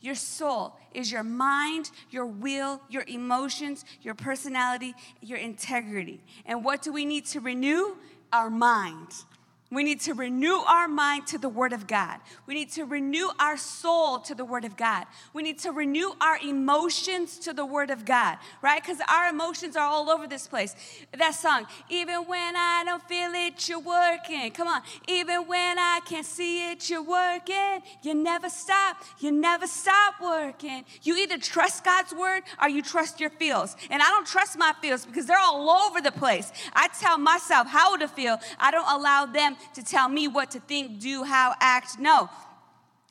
Your 0.00 0.14
soul 0.14 0.76
is 0.92 1.10
your 1.10 1.24
mind, 1.24 1.90
your 2.10 2.26
will, 2.26 2.80
your 2.88 3.04
emotions, 3.08 3.84
your 4.02 4.14
personality, 4.14 4.94
your 5.20 5.38
integrity. 5.38 6.20
And 6.46 6.64
what 6.64 6.82
do 6.82 6.92
we 6.92 7.04
need 7.04 7.26
to 7.26 7.40
renew? 7.40 7.96
our 8.34 8.50
minds. 8.50 9.26
We 9.70 9.82
need 9.82 10.00
to 10.02 10.14
renew 10.14 10.56
our 10.58 10.86
mind 10.86 11.26
to 11.28 11.38
the 11.38 11.48
Word 11.48 11.72
of 11.72 11.86
God. 11.86 12.20
We 12.46 12.54
need 12.54 12.70
to 12.72 12.84
renew 12.84 13.28
our 13.40 13.56
soul 13.56 14.18
to 14.20 14.34
the 14.34 14.44
Word 14.44 14.64
of 14.64 14.76
God. 14.76 15.06
We 15.32 15.42
need 15.42 15.58
to 15.60 15.72
renew 15.72 16.12
our 16.20 16.38
emotions 16.38 17.38
to 17.40 17.52
the 17.52 17.64
Word 17.66 17.90
of 17.90 18.04
God, 18.04 18.38
right? 18.62 18.80
Because 18.80 19.00
our 19.08 19.28
emotions 19.28 19.74
are 19.74 19.86
all 19.86 20.10
over 20.10 20.28
this 20.28 20.46
place. 20.46 20.76
That 21.16 21.34
song, 21.34 21.66
even 21.88 22.20
when 22.26 22.54
I 22.56 22.82
don't 22.84 23.02
feel 23.08 23.32
it, 23.34 23.68
you're 23.68 23.80
working. 23.80 24.50
Come 24.52 24.68
on. 24.68 24.82
Even 25.08 25.46
when 25.48 25.78
I 25.78 26.00
can't 26.06 26.26
see 26.26 26.70
it, 26.70 26.88
you're 26.88 27.02
working. 27.02 27.82
You 28.02 28.14
never 28.14 28.50
stop. 28.50 28.98
You 29.18 29.32
never 29.32 29.66
stop 29.66 30.14
working. 30.22 30.84
You 31.02 31.16
either 31.16 31.38
trust 31.38 31.84
God's 31.84 32.12
Word 32.14 32.42
or 32.62 32.68
you 32.68 32.82
trust 32.82 33.18
your 33.18 33.30
feels. 33.30 33.76
And 33.90 34.02
I 34.02 34.06
don't 34.06 34.26
trust 34.26 34.56
my 34.58 34.72
feels 34.80 35.04
because 35.04 35.26
they're 35.26 35.38
all 35.38 35.68
over 35.70 36.00
the 36.00 36.12
place. 36.12 36.52
I 36.74 36.88
tell 37.00 37.18
myself 37.18 37.66
how 37.66 37.96
to 37.96 38.06
feel, 38.06 38.38
I 38.60 38.70
don't 38.70 38.88
allow 38.88 39.26
them 39.26 39.56
to 39.74 39.82
tell 39.82 40.08
me 40.08 40.28
what 40.28 40.50
to 40.52 40.60
think, 40.60 41.00
do, 41.00 41.24
how, 41.24 41.54
act. 41.60 41.98
No, 41.98 42.28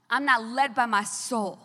I'm 0.09 0.25
not 0.25 0.43
led 0.43 0.75
by 0.75 0.85
my 0.85 1.03
soul. 1.03 1.59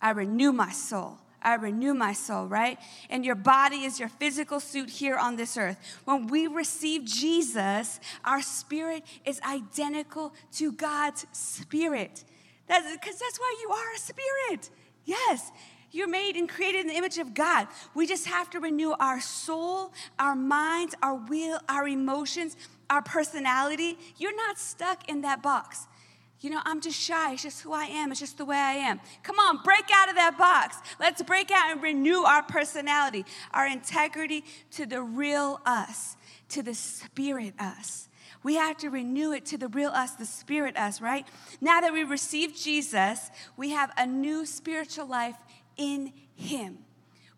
I 0.00 0.10
renew 0.10 0.52
my 0.52 0.70
soul. 0.70 1.18
I 1.42 1.54
renew 1.54 1.94
my 1.94 2.12
soul, 2.12 2.46
right? 2.46 2.78
And 3.08 3.24
your 3.24 3.34
body 3.34 3.84
is 3.84 3.98
your 3.98 4.08
physical 4.08 4.60
suit 4.60 4.90
here 4.90 5.16
on 5.16 5.36
this 5.36 5.56
earth. 5.56 5.78
When 6.04 6.26
we 6.26 6.46
receive 6.46 7.04
Jesus, 7.04 7.98
our 8.24 8.42
spirit 8.42 9.04
is 9.24 9.40
identical 9.40 10.34
to 10.56 10.72
God's 10.72 11.26
spirit. 11.32 12.24
That's 12.66 12.92
because 12.92 13.18
that's 13.18 13.40
why 13.40 13.56
you 13.62 13.70
are 13.70 13.94
a 13.94 13.98
spirit. 13.98 14.70
Yes, 15.04 15.50
you're 15.92 16.08
made 16.08 16.36
and 16.36 16.48
created 16.48 16.82
in 16.82 16.86
the 16.88 16.94
image 16.94 17.18
of 17.18 17.34
God. 17.34 17.68
We 17.94 18.06
just 18.06 18.26
have 18.26 18.50
to 18.50 18.60
renew 18.60 18.92
our 18.92 19.20
soul, 19.20 19.92
our 20.18 20.36
minds, 20.36 20.94
our 21.02 21.14
will, 21.14 21.58
our 21.68 21.88
emotions, 21.88 22.56
our 22.90 23.00
personality, 23.00 23.96
you're 24.18 24.36
not 24.36 24.58
stuck 24.58 25.08
in 25.08 25.22
that 25.22 25.42
box. 25.42 25.86
You 26.40 26.50
know, 26.50 26.60
I'm 26.64 26.80
just 26.80 26.98
shy. 26.98 27.34
It's 27.34 27.42
just 27.42 27.60
who 27.60 27.72
I 27.72 27.84
am. 27.84 28.10
It's 28.10 28.20
just 28.20 28.38
the 28.38 28.46
way 28.46 28.56
I 28.56 28.72
am. 28.72 29.00
Come 29.22 29.38
on, 29.38 29.62
break 29.62 29.84
out 29.94 30.08
of 30.08 30.16
that 30.16 30.36
box. 30.38 30.76
Let's 30.98 31.22
break 31.22 31.50
out 31.50 31.70
and 31.70 31.82
renew 31.82 32.22
our 32.22 32.42
personality, 32.42 33.26
our 33.52 33.66
integrity 33.66 34.44
to 34.72 34.86
the 34.86 35.02
real 35.02 35.60
us, 35.66 36.16
to 36.50 36.62
the 36.62 36.74
spirit 36.74 37.54
us. 37.58 38.08
We 38.42 38.54
have 38.54 38.78
to 38.78 38.88
renew 38.88 39.32
it 39.32 39.44
to 39.46 39.58
the 39.58 39.68
real 39.68 39.90
us, 39.90 40.12
the 40.12 40.24
spirit 40.24 40.78
us, 40.78 41.02
right? 41.02 41.26
Now 41.60 41.82
that 41.82 41.92
we 41.92 42.04
received 42.04 42.58
Jesus, 42.58 43.30
we 43.58 43.70
have 43.70 43.92
a 43.98 44.06
new 44.06 44.46
spiritual 44.46 45.06
life 45.06 45.36
in 45.76 46.12
Him. 46.34 46.78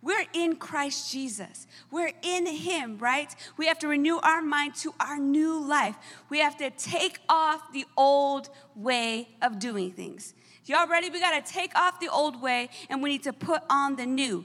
We're 0.02 0.26
in 0.32 0.56
Christ 0.56 1.12
Jesus. 1.12 1.68
We're 1.90 2.10
in 2.22 2.46
Him, 2.46 2.98
right? 2.98 3.32
We 3.56 3.66
have 3.66 3.78
to 3.78 3.88
renew 3.88 4.18
our 4.18 4.42
mind 4.42 4.74
to 4.76 4.92
our 4.98 5.18
new 5.18 5.64
life. 5.64 5.96
We 6.28 6.40
have 6.40 6.56
to 6.58 6.70
take 6.70 7.20
off 7.28 7.72
the 7.72 7.86
old 7.96 8.50
way 8.74 9.28
of 9.40 9.60
doing 9.60 9.92
things. 9.92 10.34
Y'all 10.66 10.88
ready? 10.88 11.08
We 11.08 11.20
got 11.20 11.44
to 11.44 11.52
take 11.52 11.74
off 11.76 12.00
the 12.00 12.08
old 12.08 12.42
way 12.42 12.68
and 12.90 13.00
we 13.00 13.10
need 13.10 13.22
to 13.22 13.32
put 13.32 13.62
on 13.70 13.94
the 13.94 14.06
new. 14.06 14.44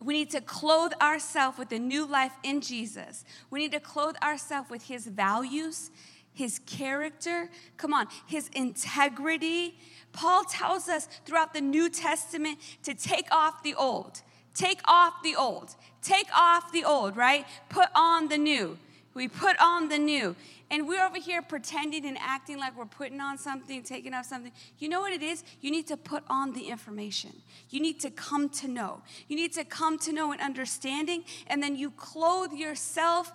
We 0.00 0.14
need 0.14 0.30
to 0.30 0.40
clothe 0.40 0.92
ourselves 1.00 1.58
with 1.58 1.70
the 1.70 1.78
new 1.78 2.06
life 2.06 2.32
in 2.42 2.60
Jesus. 2.60 3.24
We 3.50 3.60
need 3.60 3.72
to 3.72 3.80
clothe 3.80 4.16
ourselves 4.22 4.70
with 4.70 4.84
His 4.84 5.06
values, 5.06 5.90
His 6.32 6.60
character, 6.60 7.48
come 7.76 7.92
on, 7.92 8.06
His 8.26 8.48
integrity. 8.48 9.78
Paul 10.12 10.44
tells 10.44 10.88
us 10.88 11.08
throughout 11.24 11.54
the 11.54 11.60
New 11.60 11.88
Testament 11.88 12.58
to 12.84 12.94
take 12.94 13.26
off 13.32 13.62
the 13.62 13.74
old. 13.74 14.22
Take 14.54 14.80
off 14.86 15.22
the 15.22 15.36
old. 15.36 15.74
Take 16.02 16.28
off 16.34 16.72
the 16.72 16.84
old, 16.84 17.16
right? 17.16 17.44
Put 17.68 17.88
on 17.94 18.28
the 18.28 18.38
new. 18.38 18.78
We 19.14 19.28
put 19.28 19.56
on 19.60 19.88
the 19.88 19.98
new. 19.98 20.36
And 20.70 20.88
we're 20.88 21.04
over 21.04 21.18
here 21.18 21.42
pretending 21.42 22.04
and 22.04 22.16
acting 22.18 22.58
like 22.58 22.76
we're 22.76 22.86
putting 22.86 23.20
on 23.20 23.38
something, 23.38 23.82
taking 23.82 24.12
off 24.14 24.26
something. 24.26 24.52
You 24.78 24.88
know 24.88 25.00
what 25.00 25.12
it 25.12 25.22
is? 25.22 25.44
You 25.60 25.70
need 25.70 25.86
to 25.88 25.96
put 25.96 26.24
on 26.28 26.52
the 26.52 26.68
information. 26.68 27.32
You 27.70 27.80
need 27.80 28.00
to 28.00 28.10
come 28.10 28.48
to 28.50 28.68
know. 28.68 29.02
You 29.28 29.36
need 29.36 29.52
to 29.54 29.64
come 29.64 29.98
to 30.00 30.12
know 30.12 30.32
an 30.32 30.40
understanding, 30.40 31.24
and 31.46 31.62
then 31.62 31.76
you 31.76 31.90
clothe 31.90 32.52
yourself 32.52 33.32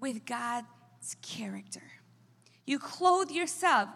with 0.00 0.26
God's 0.26 0.66
character. 1.22 1.82
You 2.66 2.78
clothe 2.78 3.30
yourself 3.30 3.88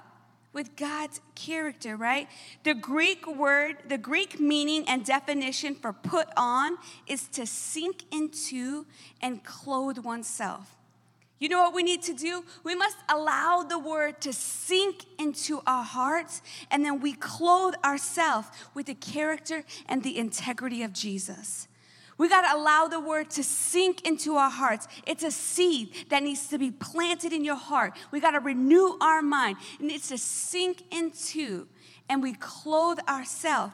with 0.52 0.76
God's 0.76 1.20
character, 1.34 1.96
right? 1.96 2.28
The 2.64 2.74
Greek 2.74 3.26
word, 3.26 3.76
the 3.88 3.98
Greek 3.98 4.38
meaning 4.38 4.84
and 4.86 5.04
definition 5.04 5.74
for 5.74 5.92
put 5.92 6.28
on 6.36 6.76
is 7.06 7.28
to 7.28 7.46
sink 7.46 8.04
into 8.12 8.86
and 9.20 9.42
clothe 9.44 9.98
oneself. 9.98 10.76
You 11.38 11.48
know 11.48 11.60
what 11.60 11.74
we 11.74 11.82
need 11.82 12.02
to 12.02 12.12
do? 12.12 12.44
We 12.62 12.76
must 12.76 12.98
allow 13.08 13.64
the 13.64 13.78
word 13.78 14.20
to 14.20 14.32
sink 14.32 15.06
into 15.18 15.60
our 15.66 15.82
hearts, 15.82 16.40
and 16.70 16.84
then 16.84 17.00
we 17.00 17.14
clothe 17.14 17.74
ourselves 17.84 18.46
with 18.74 18.86
the 18.86 18.94
character 18.94 19.64
and 19.88 20.04
the 20.04 20.18
integrity 20.18 20.84
of 20.84 20.92
Jesus. 20.92 21.66
We 22.18 22.28
got 22.28 22.42
to 22.50 22.56
allow 22.56 22.86
the 22.86 23.00
word 23.00 23.30
to 23.30 23.42
sink 23.42 24.06
into 24.06 24.36
our 24.36 24.50
hearts. 24.50 24.86
It's 25.06 25.24
a 25.24 25.30
seed 25.30 26.06
that 26.10 26.22
needs 26.22 26.46
to 26.48 26.58
be 26.58 26.70
planted 26.70 27.32
in 27.32 27.44
your 27.44 27.56
heart. 27.56 27.94
We 28.10 28.20
got 28.20 28.32
to 28.32 28.40
renew 28.40 28.96
our 29.00 29.22
mind. 29.22 29.56
It 29.80 29.86
needs 29.86 30.08
to 30.08 30.18
sink 30.18 30.82
into, 30.94 31.66
and 32.08 32.22
we 32.22 32.34
clothe 32.34 32.98
ourselves 33.08 33.72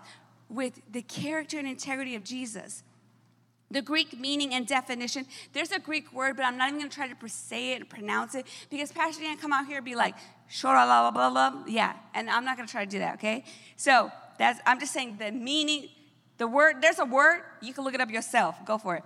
with 0.49 0.81
the 0.91 1.03
character 1.03 1.59
and 1.59 1.69
integrity 1.69 2.15
of 2.15 2.25
Jesus. 2.25 2.83
The 3.71 3.83
Greek 3.83 4.19
meaning 4.19 4.55
and 4.55 4.67
definition, 4.67 5.27
there's 5.53 5.73
a 5.73 5.79
Greek 5.79 6.11
word, 6.15 6.37
but 6.37 6.47
I'm 6.47 6.57
not 6.57 6.69
even 6.69 6.81
gonna 6.81 6.91
try 6.91 7.07
to 7.07 7.29
say 7.29 7.73
it 7.73 7.81
and 7.81 7.91
pronounce 7.91 8.35
it 8.35 8.47
because 8.71 8.91
Pastor 8.91 9.23
Dan 9.23 9.37
come 9.37 9.53
out 9.53 9.67
here 9.67 9.77
and 9.77 9.85
be 9.85 9.95
like, 9.95 10.15
blah, 10.63 11.11
blah, 11.11 11.11
blah, 11.11 11.51
blah. 11.51 11.65
Yeah, 11.67 11.93
and 12.15 12.31
I'm 12.31 12.47
not 12.47 12.57
gonna 12.57 12.69
try 12.69 12.87
to 12.87 12.91
do 12.91 13.01
that, 13.01 13.17
okay? 13.17 13.45
So 13.77 14.11
that's, 14.39 14.59
I'm 14.65 14.81
just 14.81 14.95
saying 14.95 15.17
the 15.19 15.33
meaning, 15.33 15.91
the 16.39 16.47
word, 16.47 16.77
there's 16.81 16.99
a 16.99 17.05
word, 17.05 17.43
you 17.61 17.75
can 17.75 17.85
look 17.85 17.95
it 17.95 18.01
up 18.01 18.11
yourself. 18.11 18.57
Go 18.65 18.79
for 18.79 18.97
it. 18.97 19.05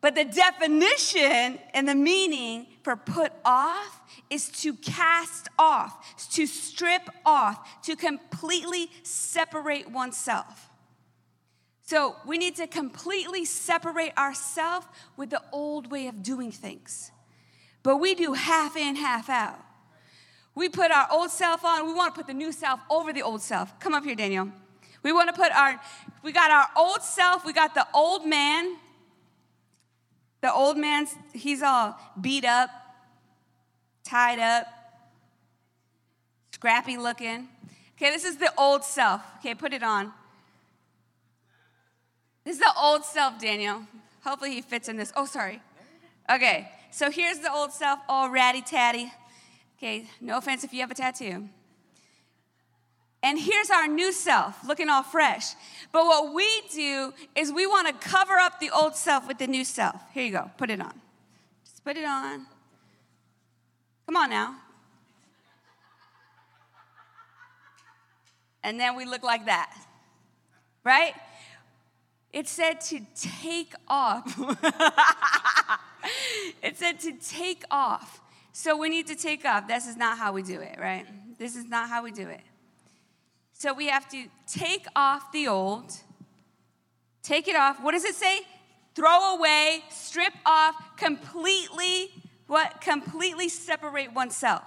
But 0.00 0.14
the 0.14 0.24
definition 0.24 1.58
and 1.72 1.88
the 1.88 1.94
meaning 1.94 2.66
for 2.82 2.94
put 2.94 3.32
off 3.44 4.02
is 4.28 4.50
to 4.62 4.74
cast 4.74 5.48
off, 5.58 6.28
to 6.32 6.46
strip 6.46 7.08
off, 7.24 7.82
to 7.82 7.96
completely 7.96 8.90
separate 9.02 9.90
oneself. 9.90 10.68
So 11.86 12.16
we 12.26 12.38
need 12.38 12.56
to 12.56 12.66
completely 12.66 13.44
separate 13.44 14.16
ourselves 14.16 14.86
with 15.16 15.30
the 15.30 15.42
old 15.52 15.90
way 15.90 16.06
of 16.06 16.22
doing 16.22 16.50
things. 16.50 17.10
But 17.82 17.98
we 17.98 18.14
do 18.14 18.32
half 18.32 18.76
in, 18.76 18.96
half 18.96 19.28
out. 19.28 19.58
We 20.54 20.68
put 20.68 20.90
our 20.90 21.06
old 21.10 21.30
self 21.30 21.64
on, 21.64 21.86
we 21.86 21.92
want 21.92 22.14
to 22.14 22.18
put 22.18 22.26
the 22.26 22.34
new 22.34 22.52
self 22.52 22.80
over 22.90 23.12
the 23.12 23.22
old 23.22 23.42
self. 23.42 23.78
Come 23.80 23.94
up 23.94 24.04
here, 24.04 24.14
Daniel. 24.14 24.50
We 25.02 25.12
want 25.12 25.28
to 25.28 25.34
put 25.34 25.52
our, 25.52 25.78
we 26.24 26.32
got 26.32 26.50
our 26.50 26.66
old 26.74 27.02
self, 27.02 27.44
we 27.44 27.52
got 27.52 27.74
the 27.74 27.86
old 27.94 28.26
man. 28.26 28.76
The 30.40 30.52
old 30.52 30.76
man's, 30.76 31.14
he's 31.32 31.62
all 31.62 31.98
beat 32.20 32.44
up, 32.44 32.70
tied 34.04 34.38
up, 34.38 34.66
scrappy 36.52 36.96
looking. 36.96 37.48
Okay, 37.96 38.10
this 38.10 38.24
is 38.24 38.38
the 38.38 38.52
old 38.58 38.84
self. 38.84 39.20
Okay, 39.38 39.54
put 39.54 39.72
it 39.72 39.82
on. 39.82 40.12
This 42.44 42.56
is 42.56 42.60
the 42.60 42.72
old 42.78 43.04
self, 43.04 43.38
Daniel. 43.38 43.82
Hopefully 44.22 44.54
he 44.54 44.62
fits 44.62 44.88
in 44.88 44.96
this. 44.96 45.12
Oh, 45.16 45.26
sorry. 45.26 45.60
Okay, 46.30 46.70
so 46.90 47.10
here's 47.10 47.38
the 47.38 47.52
old 47.52 47.72
self, 47.72 48.00
all 48.08 48.30
ratty 48.30 48.62
tatty. 48.62 49.12
Okay, 49.78 50.06
no 50.20 50.38
offense 50.38 50.64
if 50.64 50.72
you 50.72 50.80
have 50.80 50.90
a 50.90 50.94
tattoo. 50.94 51.48
And 53.24 53.40
here's 53.40 53.70
our 53.70 53.88
new 53.88 54.12
self, 54.12 54.68
looking 54.68 54.90
all 54.90 55.02
fresh. 55.02 55.54
But 55.92 56.04
what 56.04 56.34
we 56.34 56.46
do 56.74 57.14
is 57.34 57.50
we 57.50 57.66
want 57.66 57.88
to 57.88 57.94
cover 58.06 58.34
up 58.34 58.60
the 58.60 58.68
old 58.68 58.94
self 58.94 59.26
with 59.26 59.38
the 59.38 59.46
new 59.46 59.64
self. 59.64 59.98
Here 60.12 60.24
you 60.24 60.30
go, 60.30 60.50
put 60.58 60.68
it 60.68 60.78
on. 60.78 60.92
Just 61.64 61.82
put 61.82 61.96
it 61.96 62.04
on. 62.04 62.44
Come 64.04 64.16
on 64.16 64.28
now. 64.28 64.56
And 68.62 68.78
then 68.78 68.94
we 68.94 69.06
look 69.06 69.22
like 69.22 69.46
that, 69.46 69.74
right? 70.84 71.14
It 72.30 72.46
said 72.46 72.82
to 72.82 73.00
take 73.14 73.72
off. 73.88 74.38
it 76.62 76.76
said 76.76 77.00
to 77.00 77.12
take 77.12 77.64
off. 77.70 78.20
So 78.52 78.76
we 78.76 78.90
need 78.90 79.06
to 79.06 79.16
take 79.16 79.46
off. 79.46 79.66
This 79.66 79.86
is 79.86 79.96
not 79.96 80.18
how 80.18 80.32
we 80.32 80.42
do 80.42 80.60
it, 80.60 80.78
right? 80.78 81.06
This 81.38 81.56
is 81.56 81.64
not 81.64 81.88
how 81.88 82.04
we 82.04 82.12
do 82.12 82.28
it. 82.28 82.42
So 83.64 83.72
we 83.72 83.86
have 83.86 84.06
to 84.10 84.26
take 84.46 84.84
off 84.94 85.32
the 85.32 85.48
old, 85.48 85.90
take 87.22 87.48
it 87.48 87.56
off. 87.56 87.82
What 87.82 87.92
does 87.92 88.04
it 88.04 88.14
say? 88.14 88.40
Throw 88.94 89.36
away, 89.36 89.84
strip 89.88 90.34
off, 90.44 90.74
completely, 90.98 92.10
what? 92.46 92.82
Completely 92.82 93.48
separate 93.48 94.12
oneself. 94.12 94.64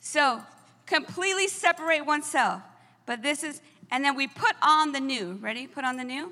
So 0.00 0.42
completely 0.84 1.48
separate 1.48 2.04
oneself. 2.04 2.60
But 3.06 3.22
this 3.22 3.42
is, 3.42 3.62
and 3.90 4.04
then 4.04 4.14
we 4.14 4.26
put 4.26 4.56
on 4.60 4.92
the 4.92 5.00
new. 5.00 5.38
Ready? 5.40 5.66
Put 5.66 5.86
on 5.86 5.96
the 5.96 6.04
new. 6.04 6.30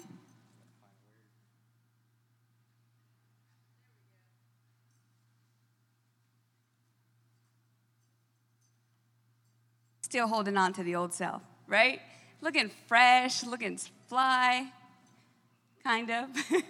Still 10.03 10.29
holding 10.29 10.59
on 10.59 10.75
to 10.75 10.83
the 10.83 10.95
old 10.95 11.15
self, 11.15 11.41
right? 11.67 12.01
Looking 12.41 12.71
fresh, 12.87 13.45
looking 13.45 13.79
fly, 14.09 14.71
kind 15.83 16.11
of. 16.11 16.29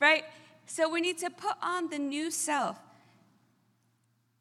right? 0.00 0.24
So 0.66 0.88
we 0.88 1.00
need 1.00 1.18
to 1.18 1.30
put 1.30 1.54
on 1.62 1.90
the 1.90 1.98
new 1.98 2.30
self 2.30 2.78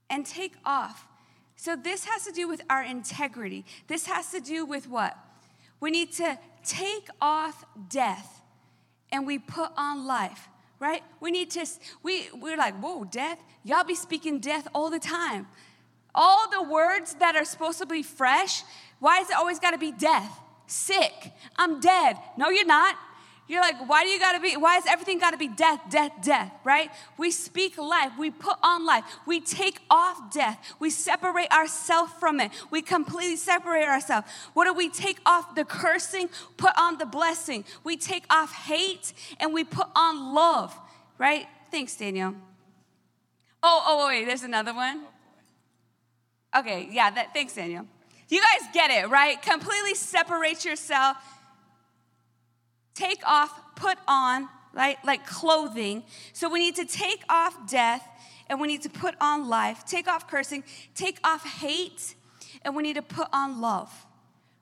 and 0.09 0.25
take 0.25 0.53
off. 0.65 1.07
So 1.55 1.75
this 1.75 2.05
has 2.05 2.25
to 2.25 2.31
do 2.31 2.47
with 2.47 2.61
our 2.69 2.83
integrity. 2.83 3.65
This 3.87 4.07
has 4.07 4.31
to 4.31 4.39
do 4.39 4.65
with 4.65 4.89
what? 4.89 5.17
We 5.79 5.91
need 5.91 6.11
to 6.13 6.37
take 6.63 7.07
off 7.21 7.65
death 7.89 8.41
and 9.11 9.27
we 9.27 9.39
put 9.39 9.71
on 9.77 10.05
life, 10.05 10.47
right? 10.79 11.03
We 11.19 11.31
need 11.31 11.51
to, 11.51 11.65
we, 12.03 12.29
we're 12.33 12.57
like, 12.57 12.79
whoa, 12.79 13.03
death? 13.03 13.39
Y'all 13.63 13.83
be 13.83 13.95
speaking 13.95 14.39
death 14.39 14.67
all 14.73 14.89
the 14.89 14.99
time. 14.99 15.47
All 16.13 16.49
the 16.49 16.63
words 16.63 17.15
that 17.15 17.35
are 17.35 17.45
supposed 17.45 17.79
to 17.79 17.85
be 17.85 18.03
fresh, 18.03 18.63
why 18.99 19.19
is 19.19 19.29
it 19.29 19.35
always 19.35 19.59
got 19.59 19.71
to 19.71 19.77
be 19.77 19.91
death? 19.91 20.39
Sick. 20.67 21.31
I'm 21.57 21.79
dead. 21.79 22.17
No, 22.37 22.49
you're 22.49 22.65
not. 22.65 22.95
You're 23.51 23.59
like, 23.59 23.89
why 23.89 24.05
do 24.05 24.09
you 24.09 24.17
gotta 24.17 24.39
be, 24.39 24.55
why 24.55 24.77
is 24.77 24.85
everything 24.87 25.19
gotta 25.19 25.35
be 25.35 25.49
death, 25.49 25.81
death, 25.89 26.13
death, 26.23 26.53
right? 26.63 26.89
We 27.17 27.31
speak 27.31 27.77
life, 27.77 28.13
we 28.17 28.31
put 28.31 28.55
on 28.63 28.85
life, 28.85 29.03
we 29.25 29.41
take 29.41 29.81
off 29.89 30.31
death, 30.31 30.73
we 30.79 30.89
separate 30.89 31.51
ourselves 31.51 32.13
from 32.17 32.39
it, 32.39 32.51
we 32.71 32.81
completely 32.81 33.35
separate 33.35 33.83
ourselves. 33.83 34.25
What 34.53 34.67
do 34.67 34.73
we 34.73 34.87
take 34.87 35.19
off 35.25 35.53
the 35.53 35.65
cursing, 35.65 36.29
put 36.55 36.71
on 36.79 36.97
the 36.97 37.05
blessing? 37.05 37.65
We 37.83 37.97
take 37.97 38.23
off 38.29 38.53
hate 38.53 39.11
and 39.37 39.53
we 39.53 39.65
put 39.65 39.87
on 39.97 40.33
love, 40.33 40.73
right? 41.17 41.45
Thanks, 41.71 41.97
Daniel. 41.97 42.35
Oh, 43.61 43.83
oh, 43.85 44.07
wait, 44.07 44.27
there's 44.27 44.43
another 44.43 44.73
one. 44.73 45.01
Okay, 46.55 46.89
yeah, 46.91 47.09
that, 47.11 47.33
thanks, 47.33 47.55
Daniel. 47.55 47.85
You 48.29 48.41
guys 48.41 48.69
get 48.73 48.91
it, 48.91 49.09
right? 49.09 49.41
Completely 49.41 49.95
separate 49.95 50.63
yourself 50.65 51.17
take 53.01 53.21
off, 53.25 53.51
put 53.75 53.97
on, 54.07 54.47
right? 54.73 54.97
Like 55.05 55.25
clothing. 55.25 56.03
So 56.33 56.49
we 56.49 56.59
need 56.59 56.75
to 56.75 56.85
take 56.85 57.23
off 57.29 57.69
death 57.69 58.07
and 58.47 58.59
we 58.59 58.67
need 58.67 58.81
to 58.83 58.89
put 58.89 59.15
on 59.21 59.49
life, 59.49 59.85
take 59.85 60.07
off 60.07 60.29
cursing, 60.29 60.63
take 60.95 61.19
off 61.23 61.45
hate, 61.45 62.15
and 62.63 62.75
we 62.75 62.83
need 62.83 62.95
to 62.95 63.01
put 63.01 63.27
on 63.33 63.61
love, 63.61 63.91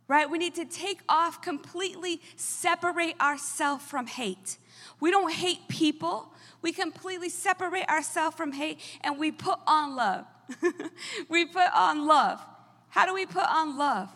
right? 0.07 0.29
We 0.29 0.37
need 0.37 0.55
to 0.55 0.65
take 0.65 1.01
off, 1.09 1.41
completely 1.41 2.21
separate 2.35 3.19
ourselves 3.19 3.83
from 3.83 4.07
hate. 4.07 4.57
We 4.99 5.11
don't 5.11 5.31
hate 5.31 5.67
people, 5.67 6.31
we 6.61 6.71
completely 6.71 7.29
separate 7.29 7.87
ourselves 7.89 8.35
from 8.35 8.51
hate 8.51 8.79
and 9.01 9.17
we 9.17 9.31
put 9.31 9.59
on 9.65 9.95
love. 9.95 10.25
we 11.29 11.45
put 11.45 11.67
on 11.73 12.07
love. 12.07 12.43
How 12.89 13.05
do 13.05 13.13
we 13.13 13.25
put 13.25 13.47
on 13.47 13.77
love? 13.77 14.09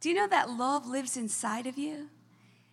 Do 0.00 0.08
you 0.08 0.14
know 0.14 0.28
that 0.28 0.50
love 0.50 0.86
lives 0.86 1.16
inside 1.16 1.66
of 1.66 1.78
you? 1.78 2.08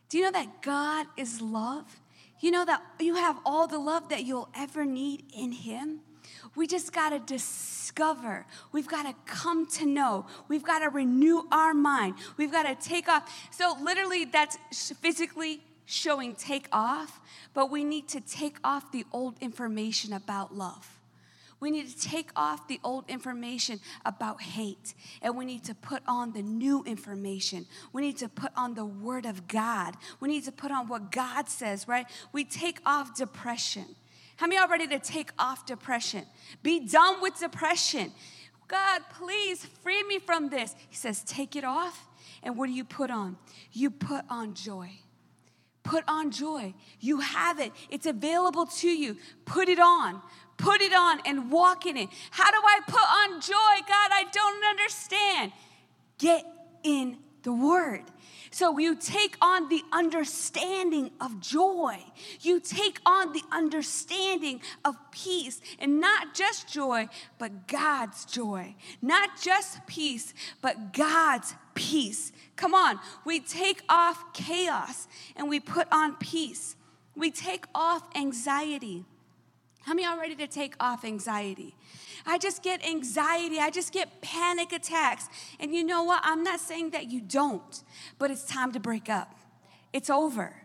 Do 0.09 0.17
you 0.17 0.25
know 0.25 0.31
that 0.31 0.61
God 0.61 1.07
is 1.17 1.41
love? 1.41 1.99
You 2.39 2.51
know 2.51 2.65
that 2.65 2.81
you 2.99 3.15
have 3.15 3.39
all 3.45 3.67
the 3.67 3.79
love 3.79 4.09
that 4.09 4.25
you'll 4.25 4.49
ever 4.55 4.85
need 4.85 5.23
in 5.35 5.51
Him? 5.51 6.01
We 6.55 6.67
just 6.67 6.91
got 6.91 7.11
to 7.11 7.19
discover. 7.19 8.45
We've 8.71 8.87
got 8.87 9.03
to 9.03 9.15
come 9.25 9.67
to 9.67 9.85
know. 9.85 10.25
We've 10.47 10.63
got 10.63 10.79
to 10.79 10.89
renew 10.89 11.43
our 11.51 11.73
mind. 11.73 12.15
We've 12.37 12.51
got 12.51 12.63
to 12.63 12.75
take 12.75 13.07
off. 13.07 13.31
So, 13.51 13.77
literally, 13.81 14.25
that's 14.25 14.57
physically 14.99 15.61
showing 15.85 16.35
take 16.35 16.67
off, 16.71 17.19
but 17.53 17.69
we 17.69 17.83
need 17.83 18.07
to 18.09 18.21
take 18.21 18.57
off 18.63 18.91
the 18.91 19.05
old 19.11 19.35
information 19.41 20.13
about 20.13 20.55
love. 20.55 21.00
We 21.61 21.69
need 21.69 21.87
to 21.87 22.09
take 22.09 22.31
off 22.35 22.67
the 22.67 22.79
old 22.83 23.07
information 23.07 23.79
about 24.03 24.41
hate 24.41 24.95
and 25.21 25.37
we 25.37 25.45
need 25.45 25.63
to 25.65 25.75
put 25.75 26.01
on 26.07 26.33
the 26.33 26.41
new 26.41 26.83
information. 26.85 27.67
We 27.93 28.01
need 28.01 28.17
to 28.17 28.27
put 28.27 28.51
on 28.57 28.73
the 28.73 28.83
Word 28.83 29.27
of 29.27 29.47
God. 29.47 29.95
We 30.19 30.27
need 30.27 30.43
to 30.45 30.51
put 30.51 30.71
on 30.71 30.87
what 30.87 31.11
God 31.11 31.47
says, 31.47 31.87
right? 31.87 32.07
We 32.33 32.43
take 32.45 32.79
off 32.83 33.15
depression. 33.15 33.85
How 34.37 34.47
many 34.47 34.59
are 34.59 34.67
ready 34.67 34.87
to 34.87 34.97
take 34.97 35.31
off 35.37 35.67
depression? 35.67 36.25
Be 36.63 36.79
done 36.79 37.21
with 37.21 37.39
depression. 37.39 38.11
God, 38.67 39.01
please 39.13 39.63
free 39.83 40.01
me 40.03 40.17
from 40.17 40.49
this. 40.49 40.75
He 40.89 40.95
says, 40.95 41.23
take 41.23 41.55
it 41.55 41.63
off. 41.63 42.07
And 42.41 42.57
what 42.57 42.67
do 42.67 42.73
you 42.73 42.83
put 42.83 43.11
on? 43.11 43.37
You 43.71 43.91
put 43.91 44.25
on 44.29 44.55
joy. 44.55 44.89
Put 45.83 46.03
on 46.07 46.31
joy. 46.31 46.73
You 46.99 47.19
have 47.19 47.59
it, 47.59 47.71
it's 47.89 48.05
available 48.05 48.65
to 48.65 48.87
you. 48.87 49.17
Put 49.45 49.67
it 49.67 49.79
on 49.79 50.21
put 50.61 50.81
it 50.81 50.93
on 50.93 51.19
and 51.25 51.51
walk 51.51 51.85
in 51.85 51.97
it. 51.97 52.09
How 52.29 52.49
do 52.51 52.57
I 52.57 52.79
put 52.87 53.01
on 53.01 53.41
joy? 53.41 53.87
God, 53.87 54.09
I 54.13 54.25
don't 54.31 54.63
understand. 54.65 55.51
Get 56.17 56.45
in 56.83 57.17
the 57.43 57.51
Word. 57.51 58.03
So 58.53 58.77
you 58.77 58.95
take 58.95 59.37
on 59.41 59.69
the 59.69 59.81
understanding 59.93 61.11
of 61.21 61.39
joy. 61.39 62.03
You 62.41 62.59
take 62.59 62.99
on 63.05 63.31
the 63.31 63.41
understanding 63.49 64.59
of 64.83 64.95
peace, 65.11 65.61
and 65.79 66.01
not 66.01 66.33
just 66.35 66.67
joy, 66.67 67.07
but 67.39 67.67
God's 67.67 68.25
joy. 68.25 68.75
Not 69.01 69.41
just 69.41 69.87
peace, 69.87 70.33
but 70.61 70.93
God's 70.93 71.55
peace. 71.75 72.33
Come 72.57 72.73
on, 72.73 72.99
we 73.25 73.39
take 73.39 73.83
off 73.87 74.33
chaos 74.33 75.07
and 75.37 75.49
we 75.49 75.61
put 75.61 75.87
on 75.91 76.17
peace. 76.17 76.75
We 77.15 77.31
take 77.31 77.65
off 77.73 78.03
anxiety 78.15 79.05
how 79.81 79.93
many 79.93 80.05
are 80.05 80.19
ready 80.19 80.35
to 80.35 80.47
take 80.47 80.75
off 80.79 81.03
anxiety? 81.03 81.75
I 82.25 82.37
just 82.37 82.61
get 82.61 82.85
anxiety. 82.85 83.59
I 83.59 83.69
just 83.69 83.91
get 83.91 84.21
panic 84.21 84.73
attacks. 84.73 85.27
And 85.59 85.73
you 85.73 85.83
know 85.83 86.03
what? 86.03 86.21
I'm 86.23 86.43
not 86.43 86.59
saying 86.59 86.91
that 86.91 87.09
you 87.09 87.21
don't, 87.21 87.83
but 88.19 88.29
it's 88.29 88.45
time 88.45 88.71
to 88.73 88.79
break 88.79 89.09
up. 89.09 89.33
It's 89.91 90.09
over. 90.09 90.55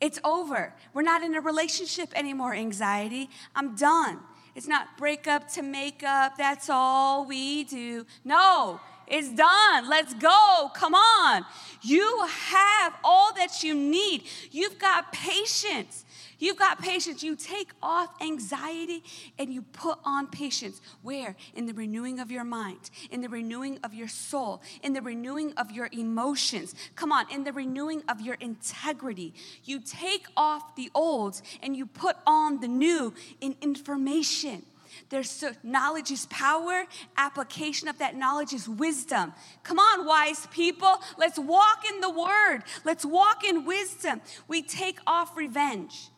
It's 0.00 0.18
over. 0.24 0.74
We're 0.92 1.02
not 1.02 1.22
in 1.22 1.34
a 1.34 1.40
relationship 1.40 2.10
anymore, 2.14 2.54
anxiety. 2.54 3.30
I'm 3.54 3.76
done. 3.76 4.18
It's 4.54 4.68
not 4.68 4.96
break 4.98 5.26
up 5.26 5.48
to 5.52 5.62
make 5.62 6.02
up. 6.02 6.36
That's 6.36 6.68
all 6.68 7.26
we 7.26 7.64
do. 7.64 8.06
No, 8.24 8.80
it's 9.06 9.28
done. 9.30 9.88
Let's 9.88 10.14
go. 10.14 10.70
Come 10.74 10.94
on. 10.94 11.44
You 11.82 12.26
have 12.26 12.94
all 13.02 13.34
that 13.34 13.62
you 13.62 13.74
need. 13.74 14.24
You've 14.50 14.78
got 14.78 15.12
patience. 15.12 16.03
You've 16.38 16.58
got 16.58 16.80
patience. 16.80 17.22
You 17.22 17.36
take 17.36 17.70
off 17.82 18.10
anxiety 18.20 19.02
and 19.38 19.52
you 19.52 19.62
put 19.62 19.98
on 20.04 20.26
patience. 20.26 20.80
Where? 21.02 21.36
In 21.54 21.66
the 21.66 21.74
renewing 21.74 22.20
of 22.20 22.30
your 22.30 22.44
mind, 22.44 22.90
in 23.10 23.20
the 23.20 23.28
renewing 23.28 23.78
of 23.84 23.94
your 23.94 24.08
soul, 24.08 24.62
in 24.82 24.92
the 24.92 25.02
renewing 25.02 25.52
of 25.56 25.70
your 25.70 25.88
emotions. 25.92 26.74
Come 26.94 27.12
on, 27.12 27.30
in 27.30 27.44
the 27.44 27.52
renewing 27.52 28.02
of 28.08 28.20
your 28.20 28.34
integrity. 28.36 29.34
You 29.64 29.80
take 29.80 30.26
off 30.36 30.76
the 30.76 30.90
old 30.94 31.40
and 31.62 31.76
you 31.76 31.86
put 31.86 32.16
on 32.26 32.60
the 32.60 32.68
new 32.68 33.14
in 33.40 33.56
information. 33.60 34.64
There's 35.08 35.30
so, 35.30 35.52
knowledge 35.62 36.10
is 36.10 36.26
power, 36.26 36.84
application 37.16 37.88
of 37.88 37.98
that 37.98 38.16
knowledge 38.16 38.52
is 38.52 38.68
wisdom. 38.68 39.32
Come 39.62 39.78
on, 39.78 40.06
wise 40.06 40.46
people, 40.52 40.94
let's 41.18 41.38
walk 41.38 41.84
in 41.88 42.00
the 42.00 42.10
word. 42.10 42.60
Let's 42.84 43.04
walk 43.04 43.44
in 43.44 43.64
wisdom. 43.64 44.20
We 44.46 44.62
take 44.62 44.98
off 45.06 45.36
revenge. 45.36 46.10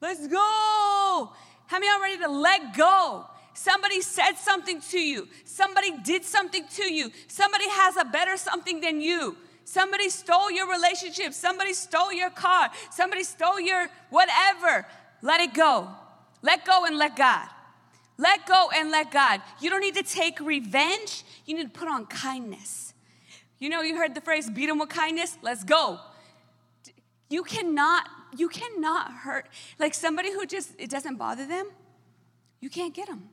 Let's 0.00 0.26
go. 0.26 1.32
How 1.66 1.78
many 1.78 1.88
are 1.88 2.00
ready 2.00 2.18
to 2.18 2.28
let 2.28 2.76
go? 2.76 3.26
Somebody 3.54 4.00
said 4.00 4.32
something 4.32 4.80
to 4.90 4.98
you. 4.98 5.28
Somebody 5.44 5.98
did 5.98 6.24
something 6.24 6.64
to 6.76 6.92
you. 6.92 7.10
Somebody 7.28 7.68
has 7.68 7.96
a 7.96 8.04
better 8.04 8.36
something 8.36 8.80
than 8.80 9.00
you. 9.00 9.36
Somebody 9.64 10.08
stole 10.08 10.50
your 10.50 10.68
relationship. 10.68 11.32
Somebody 11.34 11.74
stole 11.74 12.12
your 12.12 12.30
car. 12.30 12.70
Somebody 12.90 13.22
stole 13.22 13.60
your 13.60 13.88
whatever. 14.08 14.86
Let 15.22 15.40
it 15.40 15.54
go. 15.54 15.88
Let 16.42 16.64
go 16.64 16.86
and 16.86 16.96
let 16.96 17.16
God. 17.16 17.48
Let 18.16 18.46
go 18.46 18.70
and 18.74 18.90
let 18.90 19.10
God. 19.10 19.40
You 19.60 19.70
don't 19.70 19.80
need 19.80 19.94
to 19.94 20.02
take 20.02 20.40
revenge. 20.40 21.24
You 21.46 21.56
need 21.56 21.72
to 21.72 21.78
put 21.78 21.88
on 21.88 22.06
kindness. 22.06 22.94
You 23.58 23.68
know, 23.68 23.82
you 23.82 23.96
heard 23.96 24.14
the 24.14 24.20
phrase, 24.20 24.48
beat 24.48 24.66
them 24.66 24.78
with 24.78 24.88
kindness. 24.88 25.36
Let's 25.42 25.64
go 25.64 26.00
You 27.28 27.42
cannot, 27.44 28.08
you 28.36 28.48
cannot 28.48 29.12
hurt. 29.12 29.48
Like 29.78 29.94
somebody 29.94 30.32
who 30.32 30.46
just, 30.46 30.72
it 30.78 30.90
doesn't 30.90 31.16
bother 31.16 31.46
them, 31.46 31.70
you 32.60 32.70
can't 32.70 32.94
get 32.94 33.08
them. 33.08 33.28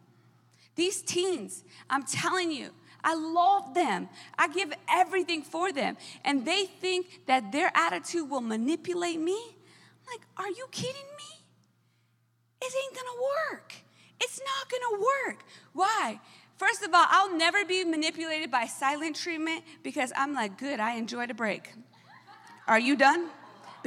These 0.76 1.02
teens, 1.02 1.64
I'm 1.90 2.04
telling 2.04 2.52
you, 2.52 2.70
I 3.04 3.16
love 3.16 3.74
them. 3.74 4.10
I 4.38 4.48
give 4.48 4.74
everything 4.90 5.42
for 5.42 5.72
them. 5.72 5.98
And 6.24 6.46
they 6.46 6.66
think 6.66 7.22
that 7.26 7.52
their 7.52 7.72
attitude 7.74 8.30
will 8.30 8.42
manipulate 8.42 9.20
me. 9.20 9.38
I'm 9.38 10.14
like, 10.14 10.28
are 10.38 10.50
you 10.50 10.68
kidding 10.72 10.96
me? 11.18 11.46
It 12.62 12.74
ain't 12.84 12.96
gonna 12.96 13.22
work. 13.52 13.74
It's 14.20 14.40
not 14.40 14.70
gonna 14.70 15.02
work. 15.02 15.44
Why? 15.74 16.20
First 16.58 16.84
of 16.84 16.94
all, 16.94 17.06
I'll 17.08 17.36
never 17.38 17.64
be 17.66 17.84
manipulated 17.86 18.50
by 18.50 18.66
silent 18.66 19.16
treatment 19.16 19.64
because 19.84 20.12
I'm 20.16 20.34
like, 20.34 20.58
good, 20.58 20.80
I 20.80 20.96
enjoyed 20.96 21.30
a 21.30 21.36
break. 21.36 21.72
Are 22.68 22.80
you 22.80 22.96
done? 22.96 23.30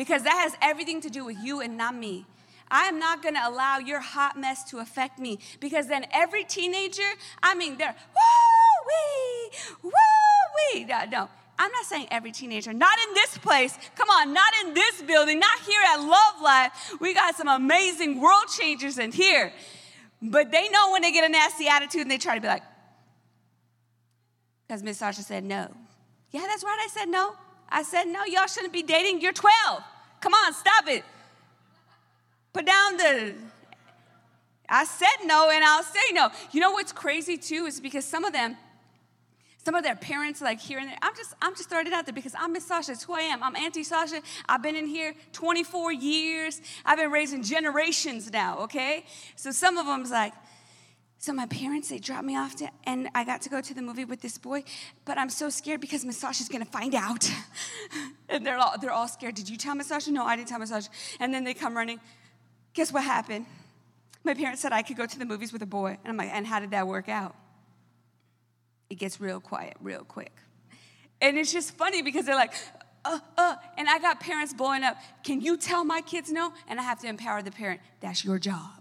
Because 0.00 0.22
that 0.22 0.32
has 0.32 0.56
everything 0.62 1.02
to 1.02 1.10
do 1.10 1.26
with 1.26 1.36
you 1.42 1.60
and 1.60 1.76
not 1.76 1.94
me. 1.94 2.24
I 2.70 2.84
am 2.84 2.98
not 2.98 3.22
gonna 3.22 3.42
allow 3.44 3.76
your 3.76 4.00
hot 4.00 4.34
mess 4.40 4.64
to 4.70 4.78
affect 4.78 5.18
me 5.18 5.40
because 5.60 5.88
then 5.88 6.06
every 6.10 6.42
teenager, 6.42 7.10
I 7.42 7.54
mean, 7.54 7.76
they're 7.76 7.94
woo 8.16 8.86
wee, 8.88 9.58
woo 9.82 9.90
wee. 10.56 10.84
No, 10.84 11.04
no, 11.04 11.28
I'm 11.58 11.70
not 11.70 11.84
saying 11.84 12.06
every 12.10 12.32
teenager, 12.32 12.72
not 12.72 12.98
in 13.08 13.12
this 13.12 13.36
place. 13.36 13.76
Come 13.94 14.08
on, 14.08 14.32
not 14.32 14.50
in 14.64 14.72
this 14.72 15.02
building, 15.02 15.38
not 15.38 15.60
here 15.66 15.82
at 15.92 15.96
Love 15.98 16.40
Life. 16.42 16.94
We 16.98 17.12
got 17.12 17.36
some 17.36 17.48
amazing 17.48 18.22
world 18.22 18.46
changers 18.58 18.96
in 18.96 19.12
here. 19.12 19.52
But 20.22 20.50
they 20.50 20.70
know 20.70 20.92
when 20.92 21.02
they 21.02 21.12
get 21.12 21.28
a 21.28 21.28
nasty 21.28 21.68
attitude 21.68 22.00
and 22.00 22.10
they 22.10 22.16
try 22.16 22.36
to 22.36 22.40
be 22.40 22.48
like, 22.48 22.62
because 24.66 24.82
Miss 24.82 24.96
Sasha 24.96 25.20
said 25.20 25.44
no. 25.44 25.70
Yeah, 26.30 26.46
that's 26.46 26.64
right, 26.64 26.78
I 26.80 26.88
said 26.90 27.10
no. 27.10 27.34
I 27.70 27.82
said 27.82 28.04
no, 28.04 28.24
y'all 28.24 28.46
shouldn't 28.46 28.72
be 28.72 28.82
dating. 28.82 29.20
You're 29.20 29.32
12. 29.32 29.82
Come 30.20 30.34
on, 30.34 30.52
stop 30.52 30.88
it. 30.88 31.04
Put 32.52 32.66
down 32.66 32.96
the. 32.96 33.34
I 34.68 34.84
said 34.84 35.26
no 35.26 35.50
and 35.50 35.64
I'll 35.64 35.82
say 35.82 36.12
no. 36.12 36.30
You 36.52 36.60
know 36.60 36.72
what's 36.72 36.92
crazy 36.92 37.36
too 37.36 37.66
is 37.66 37.80
because 37.80 38.04
some 38.04 38.24
of 38.24 38.32
them, 38.32 38.56
some 39.64 39.74
of 39.74 39.82
their 39.82 39.96
parents 39.96 40.40
like 40.40 40.60
here 40.60 40.78
and 40.78 40.88
there. 40.88 40.98
I'm 41.02 41.14
just 41.16 41.34
I'm 41.40 41.54
just 41.54 41.68
throwing 41.68 41.86
it 41.86 41.92
out 41.92 42.06
there 42.06 42.14
because 42.14 42.34
I'm 42.38 42.52
Miss 42.52 42.66
Sasha. 42.66 42.92
It's 42.92 43.04
who 43.04 43.14
I 43.14 43.20
am. 43.20 43.42
I'm 43.42 43.56
Auntie 43.56 43.84
Sasha. 43.84 44.20
I've 44.48 44.62
been 44.62 44.76
in 44.76 44.86
here 44.86 45.14
24 45.32 45.92
years. 45.92 46.60
I've 46.84 46.98
been 46.98 47.10
raising 47.10 47.42
generations 47.42 48.32
now. 48.32 48.58
Okay, 48.60 49.04
so 49.36 49.50
some 49.50 49.78
of 49.78 49.86
them's 49.86 50.10
like. 50.10 50.34
So 51.20 51.32
my 51.32 51.46
parents, 51.46 51.90
they 51.90 51.98
dropped 51.98 52.24
me 52.24 52.36
off 52.36 52.56
to, 52.56 52.68
and 52.84 53.08
I 53.14 53.24
got 53.24 53.42
to 53.42 53.48
go 53.48 53.60
to 53.60 53.74
the 53.74 53.82
movie 53.82 54.04
with 54.04 54.20
this 54.20 54.38
boy, 54.38 54.64
but 55.04 55.18
I'm 55.18 55.30
so 55.30 55.50
scared 55.50 55.80
because 55.80 56.04
Miss 56.04 56.16
Sasha's 56.16 56.48
gonna 56.48 56.64
find 56.64 56.94
out. 56.94 57.30
and 58.28 58.44
they're 58.44 58.58
all, 58.58 58.74
they're 58.80 58.90
all 58.90 59.06
scared. 59.06 59.34
Did 59.34 59.48
you 59.48 59.56
tell 59.56 59.74
Miss 59.74 59.88
Sasha? 59.88 60.10
No, 60.10 60.24
I 60.24 60.34
didn't 60.34 60.48
tell 60.48 60.58
Miss 60.58 60.70
Sasha. 60.70 60.88
And 61.20 61.32
then 61.32 61.44
they 61.44 61.54
come 61.54 61.76
running. 61.76 62.00
Guess 62.72 62.92
what 62.92 63.04
happened? 63.04 63.46
My 64.24 64.34
parents 64.34 64.60
said 64.62 64.72
I 64.72 64.82
could 64.82 64.96
go 64.96 65.06
to 65.06 65.18
the 65.18 65.24
movies 65.24 65.52
with 65.52 65.62
a 65.62 65.66
boy. 65.66 65.98
And 66.02 66.10
I'm 66.10 66.16
like, 66.16 66.30
and 66.32 66.46
how 66.46 66.58
did 66.58 66.72
that 66.72 66.88
work 66.88 67.08
out? 67.08 67.36
it 68.90 68.96
gets 68.96 69.20
real 69.20 69.40
quiet 69.40 69.76
real 69.80 70.04
quick. 70.04 70.32
And 71.22 71.38
it's 71.38 71.52
just 71.52 71.76
funny 71.76 72.02
because 72.02 72.26
they're 72.26 72.34
like, 72.34 72.52
uh, 73.04 73.18
uh, 73.38 73.54
and 73.78 73.88
I 73.88 73.98
got 73.98 74.20
parents 74.20 74.52
blowing 74.52 74.82
up. 74.82 74.96
Can 75.22 75.40
you 75.40 75.56
tell 75.56 75.84
my 75.84 76.00
kids 76.02 76.30
no? 76.30 76.52
And 76.68 76.78
I 76.78 76.82
have 76.82 76.98
to 77.00 77.06
empower 77.06 77.40
the 77.40 77.50
parent. 77.50 77.80
That's 78.00 78.24
your 78.24 78.38
job. 78.38 78.79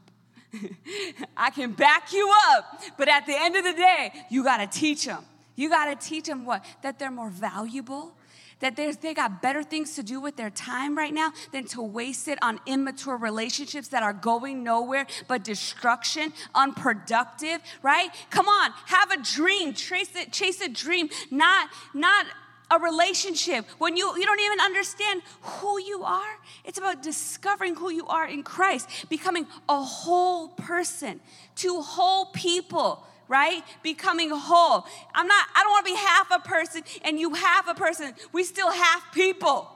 I 1.38 1.50
can 1.52 1.72
back 1.74 2.14
you 2.14 2.32
up, 2.52 2.82
but 2.98 3.08
at 3.08 3.26
the 3.26 3.36
end 3.36 3.56
of 3.56 3.64
the 3.64 3.74
day, 3.74 4.12
you 4.30 4.44
got 4.44 4.58
to 4.58 4.80
teach 4.80 5.06
them. 5.06 5.24
You 5.56 5.70
got 5.70 5.86
to 5.86 6.08
teach 6.08 6.26
them 6.26 6.46
what? 6.46 6.64
That 6.82 7.00
they're 7.00 7.12
more 7.12 7.30
valuable, 7.30 8.14
that 8.60 8.76
they 8.76 9.14
got 9.14 9.42
better 9.42 9.64
things 9.64 9.96
to 9.96 10.04
do 10.04 10.20
with 10.20 10.36
their 10.36 10.50
time 10.50 10.98
right 10.98 11.14
now 11.14 11.32
than 11.52 11.66
to 11.66 11.82
waste 11.82 12.28
it 12.28 12.38
on 12.42 12.60
immature 12.66 13.18
relationships 13.18 13.90
that 13.90 14.04
are 14.04 14.14
going 14.14 14.64
nowhere 14.64 15.06
but 15.28 15.44
destruction, 15.44 16.34
unproductive, 16.56 17.62
right? 17.82 18.10
Come 18.30 18.48
on, 18.48 18.72
have 18.86 19.12
a 19.12 19.22
dream, 19.22 19.74
chase 19.74 20.16
it, 20.16 20.32
chase 20.32 20.62
a 20.62 20.70
dream, 20.70 21.10
not, 21.32 21.70
not 21.94 22.26
a 22.72 22.80
relationship 22.80 23.66
when 23.78 23.98
you, 23.98 24.16
you 24.18 24.26
don't 24.26 24.40
even 24.40 24.60
understand 24.60 25.22
who 25.42 25.80
you 25.82 26.04
are 26.04 26.38
it's 26.66 26.78
about 26.78 27.02
discovering 27.02 27.76
who 27.76 27.92
you 27.92 28.06
are 28.08 28.28
in 28.28 28.44
christ 28.44 28.88
becoming 29.10 29.48
a 29.68 29.82
whole 29.82 30.50
person 30.50 31.20
to 31.56 31.82
whole 31.82 32.26
people 32.28 33.06
right? 33.30 33.64
Becoming 33.84 34.32
whole. 34.32 34.86
I'm 35.14 35.28
not, 35.28 35.46
I 35.56 35.62
don't 35.64 35.72
want 35.72 35.86
to 35.86 35.94
be 35.94 35.98
half 35.98 36.32
a 36.32 36.40
person 36.40 36.84
and 37.04 37.18
you 37.18 37.34
half 37.36 37.68
a 37.70 37.76
person. 37.76 38.14
We 38.34 38.44
still 38.44 38.72
half 38.72 39.14
people. 39.14 39.70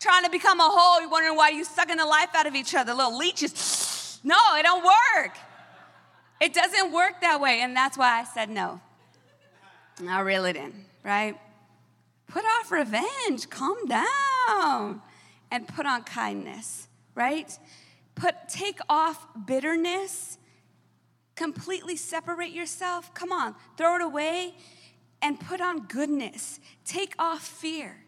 Trying 0.00 0.24
to 0.24 0.30
become 0.30 0.58
a 0.58 0.68
whole, 0.68 1.00
you're 1.00 1.10
wondering 1.10 1.36
why 1.36 1.50
you 1.50 1.62
sucking 1.62 1.96
the 1.96 2.06
life 2.06 2.30
out 2.34 2.46
of 2.46 2.56
each 2.56 2.74
other, 2.74 2.92
little 2.92 3.16
leeches. 3.16 3.98
No, 4.24 4.36
it 4.56 4.62
don't 4.62 4.84
work. 4.84 5.36
It 6.40 6.54
doesn't 6.54 6.92
work 6.92 7.20
that 7.22 7.40
way, 7.40 7.60
and 7.60 7.74
that's 7.74 7.98
why 7.98 8.20
I 8.20 8.24
said 8.24 8.50
no. 8.50 8.80
I 10.08 10.22
it 10.44 10.54
in, 10.54 10.72
right? 11.02 11.36
Put 12.32 12.44
off 12.44 12.72
revenge, 12.72 13.50
calm 13.50 13.76
down, 13.86 15.02
and 15.50 15.68
put 15.68 15.84
on 15.86 16.02
kindness, 16.04 16.88
right? 17.14 17.56
Put 18.14 18.48
take 18.48 18.78
off 18.88 19.26
bitterness 19.46 20.38
completely 21.42 21.96
separate 21.96 22.52
yourself. 22.52 23.12
Come 23.14 23.32
on, 23.32 23.54
throw 23.76 23.96
it 23.96 24.02
away 24.02 24.54
and 25.20 25.38
put 25.38 25.60
on 25.60 25.86
goodness. 25.86 26.60
Take 26.84 27.14
off 27.18 27.42
fear. 27.42 28.04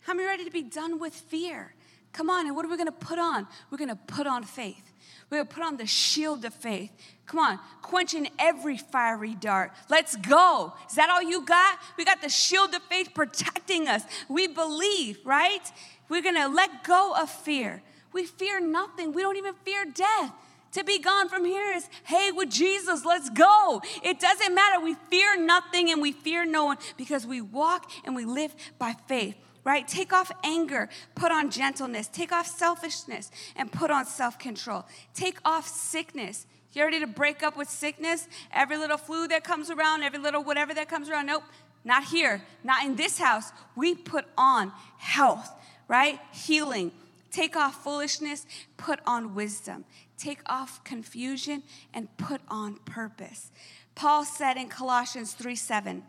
How 0.00 0.14
many 0.14 0.28
ready 0.28 0.44
to 0.44 0.50
be 0.50 0.62
done 0.62 0.98
with 0.98 1.14
fear? 1.14 1.74
Come 2.12 2.30
on, 2.30 2.46
and 2.46 2.56
what 2.56 2.64
are 2.64 2.68
we 2.68 2.76
gonna 2.76 2.92
put 2.92 3.18
on? 3.18 3.46
We're 3.70 3.78
gonna 3.78 3.96
put 3.96 4.26
on 4.26 4.44
faith. 4.44 4.87
We're 5.30 5.38
gonna 5.38 5.50
put 5.50 5.64
on 5.64 5.76
the 5.76 5.86
shield 5.86 6.44
of 6.44 6.54
faith. 6.54 6.90
Come 7.26 7.40
on, 7.40 7.58
quenching 7.82 8.28
every 8.38 8.78
fiery 8.78 9.34
dart. 9.34 9.72
Let's 9.90 10.16
go. 10.16 10.72
Is 10.88 10.94
that 10.94 11.10
all 11.10 11.22
you 11.22 11.44
got? 11.44 11.78
We 11.98 12.04
got 12.04 12.22
the 12.22 12.30
shield 12.30 12.74
of 12.74 12.82
faith 12.84 13.10
protecting 13.14 13.88
us. 13.88 14.02
We 14.28 14.46
believe, 14.46 15.18
right? 15.24 15.70
We're 16.08 16.22
gonna 16.22 16.48
let 16.48 16.84
go 16.84 17.14
of 17.14 17.28
fear. 17.30 17.82
We 18.12 18.24
fear 18.24 18.60
nothing, 18.60 19.12
we 19.12 19.22
don't 19.22 19.36
even 19.36 19.54
fear 19.64 19.84
death. 19.84 20.32
To 20.72 20.84
be 20.84 20.98
gone 20.98 21.28
from 21.28 21.44
here 21.44 21.72
is, 21.74 21.88
hey, 22.04 22.30
with 22.30 22.50
Jesus, 22.50 23.04
let's 23.04 23.30
go. 23.30 23.80
It 24.02 24.20
doesn't 24.20 24.54
matter. 24.54 24.84
We 24.84 24.94
fear 25.10 25.40
nothing 25.40 25.90
and 25.90 26.02
we 26.02 26.12
fear 26.12 26.44
no 26.44 26.66
one 26.66 26.76
because 26.96 27.26
we 27.26 27.40
walk 27.40 27.90
and 28.04 28.14
we 28.14 28.26
live 28.26 28.54
by 28.78 28.94
faith, 29.06 29.34
right? 29.64 29.86
Take 29.86 30.12
off 30.12 30.30
anger, 30.44 30.88
put 31.14 31.32
on 31.32 31.50
gentleness. 31.50 32.08
Take 32.08 32.32
off 32.32 32.46
selfishness 32.46 33.30
and 33.56 33.70
put 33.70 33.90
on 33.90 34.06
self 34.06 34.38
control. 34.38 34.86
Take 35.14 35.38
off 35.44 35.66
sickness. 35.66 36.46
You 36.72 36.84
ready 36.84 37.00
to 37.00 37.06
break 37.06 37.42
up 37.42 37.56
with 37.56 37.68
sickness? 37.68 38.28
Every 38.52 38.76
little 38.76 38.98
flu 38.98 39.26
that 39.28 39.42
comes 39.42 39.70
around, 39.70 40.02
every 40.02 40.18
little 40.18 40.44
whatever 40.44 40.74
that 40.74 40.88
comes 40.88 41.08
around. 41.08 41.26
Nope, 41.26 41.42
not 41.84 42.04
here, 42.04 42.42
not 42.62 42.84
in 42.84 42.96
this 42.96 43.18
house. 43.18 43.50
We 43.74 43.94
put 43.94 44.26
on 44.36 44.72
health, 44.98 45.50
right? 45.88 46.20
Healing. 46.32 46.92
Take 47.30 47.56
off 47.56 47.82
foolishness, 47.84 48.46
put 48.76 49.00
on 49.06 49.34
wisdom. 49.34 49.84
Take 50.16 50.40
off 50.46 50.82
confusion 50.84 51.62
and 51.94 52.14
put 52.16 52.40
on 52.48 52.76
purpose. 52.84 53.50
Paul 53.94 54.24
said 54.24 54.56
in 54.56 54.68
Colossians 54.68 55.32
3 55.34 55.54
7, 55.54 56.02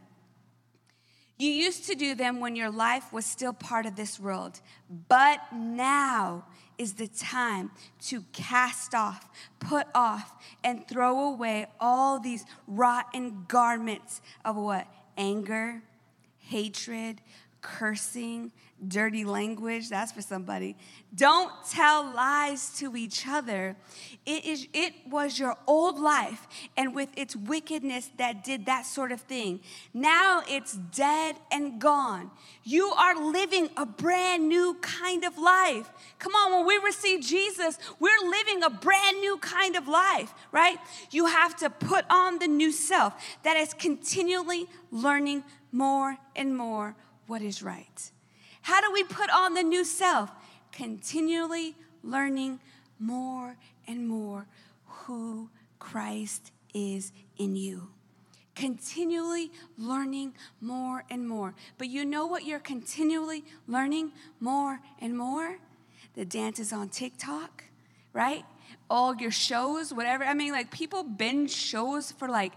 You 1.39 1.49
used 1.49 1.85
to 1.85 1.95
do 1.95 2.15
them 2.15 2.41
when 2.41 2.57
your 2.57 2.69
life 2.69 3.13
was 3.13 3.25
still 3.25 3.53
part 3.53 3.85
of 3.85 3.95
this 3.95 4.19
world, 4.19 4.59
but 5.07 5.39
now 5.53 6.43
is 6.77 6.93
the 6.93 7.07
time 7.07 7.71
to 8.07 8.25
cast 8.33 8.93
off, 8.93 9.29
put 9.59 9.87
off, 9.95 10.33
and 10.65 10.85
throw 10.85 11.29
away 11.29 11.67
all 11.79 12.19
these 12.19 12.45
rotten 12.67 13.45
garments 13.47 14.21
of 14.43 14.57
what? 14.57 14.85
Anger, 15.17 15.81
hatred, 16.39 17.21
cursing, 17.61 18.51
dirty 18.87 19.25
language, 19.25 19.89
that's 19.89 20.11
for 20.11 20.21
somebody. 20.21 20.75
Don't 21.13 21.51
tell 21.69 22.03
lies 22.13 22.77
to 22.77 22.95
each 22.95 23.27
other. 23.27 23.75
It, 24.25 24.45
is, 24.45 24.67
it 24.73 24.93
was 25.07 25.37
your 25.37 25.57
old 25.67 25.99
life 25.99 26.47
and 26.77 26.95
with 26.95 27.09
its 27.17 27.35
wickedness 27.35 28.09
that 28.17 28.43
did 28.43 28.65
that 28.67 28.85
sort 28.85 29.11
of 29.11 29.21
thing. 29.21 29.59
Now 29.93 30.43
it's 30.47 30.73
dead 30.73 31.35
and 31.51 31.79
gone. 31.81 32.31
You 32.63 32.91
are 32.91 33.15
living 33.15 33.69
a 33.75 33.85
brand 33.85 34.47
new 34.47 34.77
kind 34.81 35.25
of 35.25 35.37
life. 35.37 35.89
Come 36.19 36.33
on, 36.33 36.51
when 36.51 36.65
we 36.65 36.77
receive 36.85 37.21
Jesus, 37.21 37.77
we're 37.99 38.29
living 38.29 38.63
a 38.63 38.69
brand 38.69 39.19
new 39.19 39.37
kind 39.37 39.75
of 39.75 39.87
life, 39.87 40.33
right? 40.51 40.77
You 41.11 41.25
have 41.25 41.55
to 41.57 41.69
put 41.69 42.05
on 42.09 42.39
the 42.39 42.47
new 42.47 42.71
self 42.71 43.13
that 43.43 43.57
is 43.57 43.73
continually 43.73 44.67
learning 44.91 45.43
more 45.71 46.17
and 46.35 46.55
more 46.55 46.95
what 47.29 47.41
is 47.41 47.61
right. 47.61 48.11
How 48.63 48.81
do 48.81 48.91
we 48.91 49.03
put 49.03 49.29
on 49.29 49.53
the 49.53 49.63
new 49.63 49.83
self? 49.85 50.31
Continually 50.71 51.75
learning 52.03 52.59
more 52.99 53.55
and 53.87 54.07
more 54.07 54.47
who 54.85 55.49
Christ 55.79 56.51
is 56.73 57.13
in 57.37 57.55
you. 57.55 57.89
continually 58.59 59.51
learning 59.77 60.33
more 60.59 61.05
and 61.09 61.27
more. 61.27 61.55
But 61.77 61.87
you 61.87 62.03
know 62.03 62.25
what 62.27 62.45
you're 62.45 62.59
continually 62.59 63.43
learning 63.67 64.11
more 64.39 64.81
and 64.99 65.17
more? 65.17 65.59
The 66.15 66.25
dances 66.25 66.73
on 66.73 66.89
TikTok, 66.89 67.63
right? 68.11 68.43
All 68.89 69.15
your 69.15 69.31
shows, 69.31 69.93
whatever. 69.93 70.25
I 70.25 70.33
mean, 70.33 70.51
like 70.51 70.71
people 70.71 71.03
binge 71.03 71.51
shows 71.51 72.11
for 72.11 72.27
like 72.27 72.53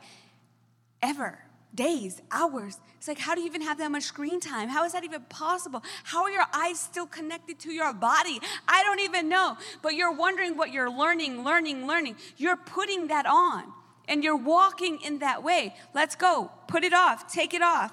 ever, 1.01 1.39
days, 1.73 2.21
hours. 2.33 2.81
It's 3.03 3.09
like, 3.09 3.19
how 3.19 3.35
do 3.35 3.41
you 3.41 3.49
even 3.49 3.63
have 3.63 3.79
that 3.79 3.91
much 3.91 4.05
screen 4.05 4.39
time? 4.39 4.69
How 4.69 4.85
is 4.85 4.93
that 4.93 5.03
even 5.03 5.23
possible? 5.23 5.83
How 6.05 6.23
are 6.23 6.31
your 6.31 6.47
eyes 6.55 6.79
still 6.79 7.07
connected 7.07 7.59
to 7.59 7.73
your 7.73 7.93
body? 7.93 8.39
I 8.69 8.85
don't 8.85 9.01
even 9.01 9.29
know. 9.29 9.57
But 9.83 9.95
you're 9.97 10.13
wondering 10.13 10.57
what 10.57 10.71
you're 10.71 10.89
learning, 10.89 11.43
learning, 11.43 11.89
learning. 11.89 12.15
You're 12.37 12.55
putting 12.57 13.09
that 13.09 13.27
on 13.27 13.65
and 14.07 14.23
you're 14.23 14.37
walking 14.37 15.01
in 15.03 15.19
that 15.19 15.43
way. 15.43 15.75
Let's 15.93 16.15
go. 16.15 16.53
Put 16.69 16.85
it 16.85 16.93
off. 16.93 17.27
Take 17.27 17.55
it 17.55 17.61
off. 17.61 17.91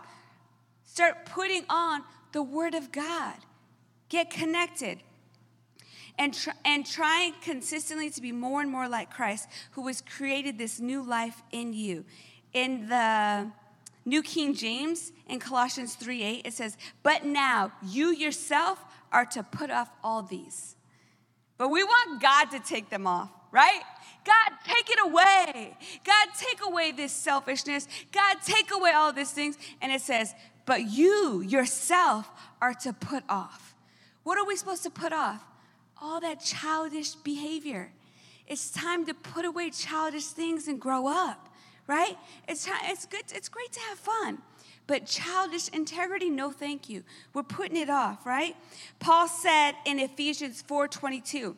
Start 0.84 1.26
putting 1.26 1.64
on 1.72 2.04
the 2.32 2.44
Word 2.44 2.76
of 2.76 2.92
God. 2.92 3.34
Get 4.10 4.30
connected. 4.30 5.00
And, 6.20 6.36
tr- 6.36 6.52
and 6.64 6.86
trying 6.86 7.34
consistently 7.42 8.12
to 8.12 8.22
be 8.22 8.32
more 8.32 8.62
and 8.62 8.72
more 8.72 8.88
like 8.88 9.10
Christ, 9.10 9.48
who 9.72 9.88
has 9.88 10.02
created 10.02 10.60
this 10.60 10.80
new 10.80 11.02
life 11.02 11.42
in 11.52 11.74
you. 11.74 12.06
In 12.54 12.90
the 12.90 13.52
New 14.10 14.22
King 14.22 14.54
James, 14.54 15.12
in 15.28 15.40
Colossians 15.40 15.96
3 15.96 16.24
8, 16.24 16.48
it 16.48 16.54
says, 16.54 16.78
But 17.04 17.26
now 17.26 17.72
you 17.86 18.10
yourself 18.12 18.84
are 19.12 19.26
to 19.26 19.44
put 19.44 19.72
off 19.72 19.90
all 20.04 20.24
these. 20.24 20.76
But 21.58 21.70
we 21.70 21.84
want 21.84 22.22
God 22.22 22.46
to 22.52 22.60
take 22.60 22.90
them 22.90 23.06
off, 23.06 23.30
right? 23.52 23.82
God, 24.26 24.58
take 24.66 24.90
it 24.90 25.00
away. 25.02 25.78
God, 26.04 26.28
take 26.38 26.60
away 26.66 26.92
this 26.92 27.12
selfishness. 27.12 27.88
God, 28.12 28.38
take 28.46 28.72
away 28.72 28.92
all 28.92 29.14
these 29.14 29.32
things. 29.32 29.58
And 29.82 29.92
it 29.92 30.02
says, 30.02 30.34
but 30.70 30.92
you 30.92 31.42
yourself 31.42 32.30
are 32.62 32.76
to 32.76 32.94
put 32.94 33.24
off. 33.28 33.74
What 34.22 34.38
are 34.38 34.46
we 34.46 34.56
supposed 34.56 34.84
to 34.84 34.92
put 34.92 35.12
off? 35.12 35.44
All 36.00 36.20
that 36.20 36.42
childish 36.42 37.16
behavior. 37.16 37.92
It's 38.46 38.70
time 38.70 39.04
to 39.08 39.16
put 39.16 39.46
away 39.46 39.72
childish 39.72 40.26
things 40.26 40.68
and 40.68 40.80
grow 40.80 41.08
up, 41.08 41.49
right? 41.90 42.16
It's, 42.48 42.70
it's 42.84 43.08
good, 43.08 43.24
it's 43.34 43.50
great 43.50 43.72
to 43.72 43.80
have 43.90 43.98
fun. 43.98 44.38
But 44.86 45.08
childish 45.08 45.70
integrity, 45.70 46.30
no 46.30 46.52
thank 46.52 46.88
you. 46.88 47.04
We're 47.34 47.44
putting 47.44 47.78
it 47.78 47.90
off, 47.90 48.28
right? 48.28 48.56
Paul 49.00 49.28
said 49.28 49.74
in 49.86 50.00
Ephesians 50.00 50.64
4:22, 50.68 51.56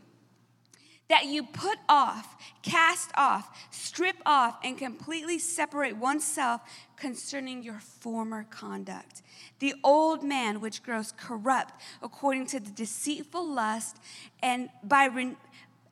that 1.10 1.26
you 1.26 1.44
put 1.44 1.78
off, 1.89 2.38
cast 2.62 3.12
off, 3.15 3.67
strip 3.72 4.15
off, 4.26 4.58
and 4.63 4.78
completely 4.78 5.38
separate 5.38 5.98
oneself 5.98 6.62
concerning 6.96 7.62
your 7.62 7.80
former 7.80 8.46
conduct. 8.50 9.22
The 9.60 9.74
old 9.84 10.24
man 10.24 10.62
which 10.62 10.82
grows 10.82 11.12
corrupt 11.12 11.74
according 12.02 12.46
to 12.48 12.62
the 12.62 12.72
deceitful 12.72 13.46
lust, 13.46 13.98
and 14.41 14.70
by 14.82 15.06
re- 15.06 15.36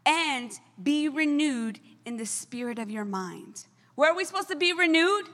and 0.06 0.52
be 0.82 1.10
renewed 1.10 1.82
in 2.06 2.16
the 2.16 2.26
spirit 2.26 2.80
of 2.80 2.90
your 2.90 3.06
mind. 3.06 3.66
Where 4.00 4.14
are 4.14 4.16
we 4.16 4.24
supposed 4.24 4.48
to 4.48 4.56
be 4.56 4.72
renewed? 4.72 5.26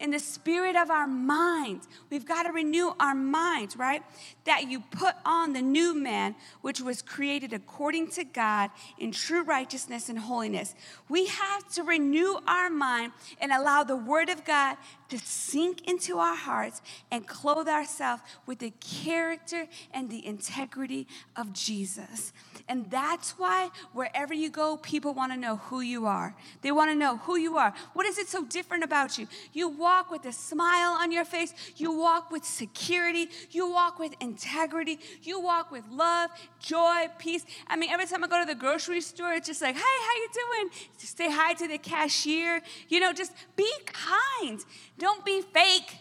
in 0.00 0.10
the 0.10 0.18
spirit 0.18 0.74
of 0.74 0.90
our 0.90 1.06
minds. 1.06 1.86
We've 2.10 2.26
got 2.26 2.42
to 2.42 2.52
renew 2.52 2.92
our 2.98 3.14
minds, 3.14 3.76
right? 3.76 4.02
That 4.44 4.68
you 4.68 4.80
put 4.80 5.14
on 5.24 5.52
the 5.52 5.62
new 5.62 5.94
man, 5.94 6.34
which 6.62 6.80
was 6.80 7.00
created 7.00 7.52
according 7.52 8.08
to 8.08 8.24
God 8.24 8.70
in 8.98 9.12
true 9.12 9.44
righteousness 9.44 10.08
and 10.08 10.18
holiness. 10.18 10.74
We 11.08 11.26
have 11.26 11.68
to 11.74 11.84
renew 11.84 12.36
our 12.46 12.70
mind 12.70 13.12
and 13.40 13.52
allow 13.52 13.84
the 13.84 13.96
word 13.96 14.28
of 14.28 14.44
God 14.44 14.76
to 15.14 15.24
sink 15.24 15.88
into 15.88 16.18
our 16.18 16.34
hearts 16.34 16.82
and 17.12 17.26
clothe 17.26 17.68
ourselves 17.68 18.22
with 18.46 18.58
the 18.58 18.72
character 18.80 19.68
and 19.92 20.10
the 20.10 20.26
integrity 20.26 21.06
of 21.36 21.52
Jesus. 21.52 22.32
And 22.68 22.90
that's 22.90 23.38
why 23.38 23.70
wherever 23.92 24.34
you 24.34 24.50
go, 24.50 24.76
people 24.76 25.14
want 25.14 25.32
to 25.32 25.38
know 25.38 25.56
who 25.56 25.82
you 25.82 26.06
are. 26.06 26.34
They 26.62 26.72
want 26.72 26.90
to 26.90 26.96
know 26.96 27.18
who 27.18 27.36
you 27.36 27.58
are. 27.58 27.72
What 27.92 28.06
is 28.06 28.18
it 28.18 28.28
so 28.28 28.44
different 28.44 28.82
about 28.82 29.16
you? 29.16 29.28
You 29.52 29.68
walk 29.68 30.10
with 30.10 30.24
a 30.24 30.32
smile 30.32 30.92
on 30.92 31.12
your 31.12 31.24
face, 31.24 31.54
you 31.76 31.92
walk 31.92 32.32
with 32.32 32.44
security, 32.44 33.28
you 33.50 33.70
walk 33.70 34.00
with 34.00 34.14
integrity, 34.20 34.98
you 35.22 35.40
walk 35.40 35.70
with 35.70 35.84
love, 35.90 36.30
joy, 36.58 37.06
peace. 37.18 37.44
I 37.68 37.76
mean, 37.76 37.90
every 37.90 38.06
time 38.06 38.24
I 38.24 38.26
go 38.26 38.40
to 38.40 38.46
the 38.46 38.58
grocery 38.58 39.00
store, 39.00 39.34
it's 39.34 39.46
just 39.46 39.62
like, 39.62 39.76
hey, 39.76 39.80
how 39.80 40.14
you 40.16 40.28
doing? 40.32 40.70
Just 40.98 41.16
say 41.16 41.30
hi 41.30 41.52
to 41.54 41.68
the 41.68 41.78
cashier. 41.78 42.62
You 42.88 42.98
know, 42.98 43.12
just 43.12 43.32
be 43.54 43.70
kind. 43.86 44.64
Don't 45.04 45.22
be 45.22 45.42
fake. 45.42 45.98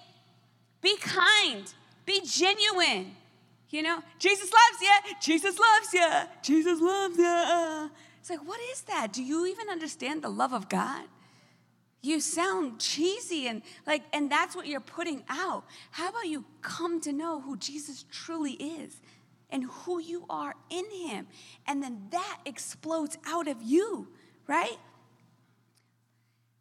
Be 0.81 0.95
kind. 0.95 1.65
Be 2.05 2.21
genuine. 2.25 3.13
You 3.69 3.81
know, 3.81 4.01
Jesus 4.17 4.49
loves 4.49 4.81
you. 4.81 5.15
Jesus 5.21 5.59
loves 5.59 5.93
you. 5.93 6.09
Jesus 6.41 6.79
loves 6.79 7.17
you. 7.17 7.91
It's 8.21 8.29
like, 8.29 8.47
what 8.47 8.61
is 8.71 8.79
that? 8.83 9.11
Do 9.11 9.21
you 9.21 9.45
even 9.45 9.67
understand 9.67 10.21
the 10.21 10.29
love 10.29 10.53
of 10.53 10.69
God? 10.69 11.03
You 12.01 12.21
sound 12.21 12.79
cheesy 12.79 13.47
and 13.47 13.61
like, 13.85 14.03
and 14.13 14.31
that's 14.31 14.55
what 14.55 14.67
you're 14.67 14.79
putting 14.79 15.23
out. 15.27 15.65
How 15.91 16.07
about 16.07 16.27
you 16.27 16.45
come 16.61 17.01
to 17.01 17.11
know 17.11 17.41
who 17.41 17.57
Jesus 17.57 18.05
truly 18.09 18.53
is 18.53 19.01
and 19.49 19.65
who 19.65 19.99
you 19.99 20.25
are 20.29 20.55
in 20.69 20.85
Him? 20.91 21.27
And 21.67 21.83
then 21.83 22.07
that 22.11 22.39
explodes 22.45 23.17
out 23.25 23.49
of 23.49 23.61
you, 23.61 24.07
right? 24.47 24.77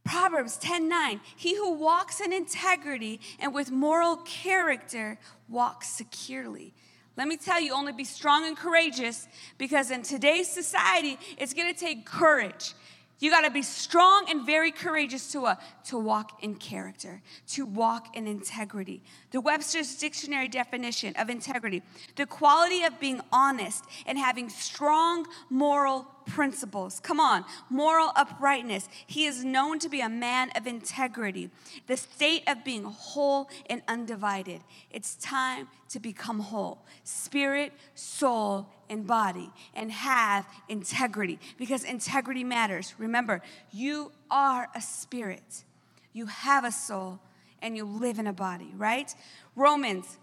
Proverbs 0.05 0.57
10 0.59 0.89
9, 0.89 1.21
he 1.37 1.57
who 1.57 1.73
walks 1.75 2.21
in 2.21 2.33
integrity 2.33 3.21
and 3.39 3.55
with 3.55 3.71
moral 3.71 4.17
character 4.19 5.19
walks 5.49 5.89
securely. 5.89 6.75
Let 7.17 7.29
me 7.29 7.37
tell 7.37 7.61
you, 7.61 7.75
only 7.75 7.93
be 7.93 8.05
strong 8.05 8.47
and 8.47 8.57
courageous 8.57 9.29
because 9.59 9.91
in 9.91 10.03
today's 10.03 10.49
society, 10.49 11.19
it's 11.37 11.53
gonna 11.53 11.75
take 11.75 12.07
courage. 12.07 12.75
You 13.23 13.31
got 13.31 13.43
to 13.43 13.53
be 13.53 13.63
strong 13.63 14.27
and 14.29 14.45
very 14.45 14.73
courageous 14.73 15.31
to, 15.31 15.47
uh, 15.47 15.55
to 15.85 15.97
walk 15.97 16.43
in 16.43 16.57
character, 16.57 17.23
to 17.51 17.65
walk 17.65 18.17
in 18.17 18.27
integrity. 18.27 19.01
The 19.31 19.41
Webster's 19.41 19.95
Dictionary 19.95 20.49
definition 20.49 21.15
of 21.15 21.31
integrity 21.31 21.83
the 22.17 22.27
quality 22.27 22.83
of 22.83 22.99
being 22.99 23.21
honest 23.33 23.85
and 24.07 24.19
having 24.19 24.49
strong 24.49 25.27
moral 25.49 26.09
principles. 26.27 26.99
Come 26.99 27.21
on, 27.21 27.45
moral 27.71 28.11
uprightness. 28.17 28.89
He 29.07 29.27
is 29.27 29.45
known 29.45 29.79
to 29.79 29.89
be 29.89 30.01
a 30.01 30.09
man 30.09 30.51
of 30.57 30.67
integrity, 30.67 31.49
the 31.87 31.97
state 31.97 32.43
of 32.49 32.65
being 32.65 32.83
whole 32.83 33.49
and 33.71 33.83
undivided. 33.87 34.63
It's 34.91 35.15
time 35.15 35.69
to 35.91 36.01
become 36.01 36.41
whole 36.41 36.85
spirit, 37.05 37.73
soul, 37.95 38.67
and 38.93 39.07
body, 39.07 39.51
and 39.75 39.91
have 39.91 40.47
integrity 40.69 41.39
because 41.57 41.83
integrity 41.83 42.45
matters. 42.45 42.95
Remember, 42.99 43.41
you 43.73 44.13
are 44.31 44.69
a 44.75 44.81
spirit, 44.81 45.65
you 46.13 46.27
have 46.27 46.65
a 46.65 46.71
soul, 46.71 47.19
and 47.63 47.75
you 47.77 47.85
live 47.85 48.19
in 48.19 48.27
a 48.27 48.33
body, 48.33 48.73
right? 48.77 49.13
Romans, 49.57 50.19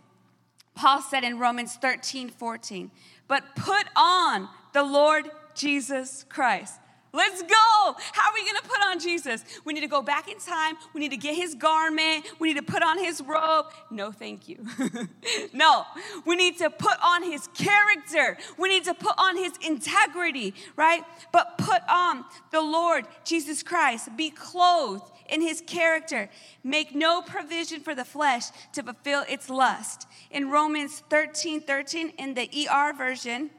Paul 0.75 1.01
said 1.01 1.23
in 1.23 1.39
Romans 1.39 1.75
13 1.75 2.29
14, 2.29 2.91
but 3.27 3.43
put 3.55 3.87
on 3.95 4.47
the 4.73 4.83
Lord 4.83 5.29
Jesus 5.55 6.25
Christ. 6.29 6.75
Let's 7.11 7.41
go. 7.41 7.95
How 8.13 8.29
are 8.29 8.33
we 8.33 8.43
going 8.43 8.61
to 8.61 8.67
put 8.67 8.79
on 8.85 8.99
Jesus? 8.99 9.43
We 9.65 9.73
need 9.73 9.81
to 9.81 9.87
go 9.87 10.01
back 10.01 10.29
in 10.29 10.37
time. 10.39 10.75
We 10.93 11.01
need 11.01 11.11
to 11.11 11.17
get 11.17 11.35
his 11.35 11.55
garment. 11.55 12.25
We 12.39 12.49
need 12.49 12.59
to 12.59 12.71
put 12.71 12.83
on 12.83 13.03
his 13.03 13.21
robe. 13.21 13.65
No, 13.89 14.11
thank 14.11 14.47
you. 14.47 14.65
no, 15.53 15.85
we 16.25 16.35
need 16.35 16.57
to 16.59 16.69
put 16.69 16.97
on 17.03 17.23
his 17.23 17.47
character. 17.55 18.37
We 18.57 18.69
need 18.69 18.83
to 18.83 18.93
put 18.93 19.15
on 19.17 19.37
his 19.37 19.53
integrity, 19.65 20.53
right? 20.75 21.03
But 21.31 21.57
put 21.57 21.81
on 21.89 22.25
the 22.51 22.61
Lord 22.61 23.05
Jesus 23.23 23.63
Christ. 23.63 24.15
Be 24.15 24.29
clothed 24.29 25.11
in 25.29 25.41
his 25.41 25.61
character. 25.65 26.29
Make 26.63 26.93
no 26.95 27.21
provision 27.21 27.81
for 27.81 27.95
the 27.95 28.05
flesh 28.05 28.49
to 28.73 28.83
fulfill 28.83 29.23
its 29.27 29.49
lust. 29.49 30.07
In 30.31 30.49
Romans 30.49 31.03
13 31.09 31.61
13, 31.61 32.13
in 32.17 32.33
the 32.33 32.67
ER 32.69 32.93
version, 32.93 33.49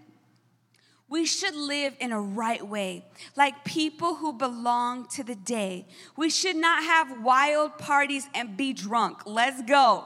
we 1.11 1.27
should 1.27 1.57
live 1.57 1.94
in 1.99 2.12
a 2.12 2.20
right 2.20 2.66
way, 2.66 3.05
like 3.37 3.64
people 3.64 4.14
who 4.14 4.33
belong 4.33 5.09
to 5.09 5.25
the 5.25 5.35
day. 5.35 5.87
We 6.16 6.31
should 6.31 6.57
not 6.57 6.85
have 6.85 7.23
wild 7.23 7.77
parties 7.79 8.29
and 8.33 8.57
be 8.57 8.73
drunk. 8.73 9.23
Let's 9.27 9.61
go. 9.62 10.05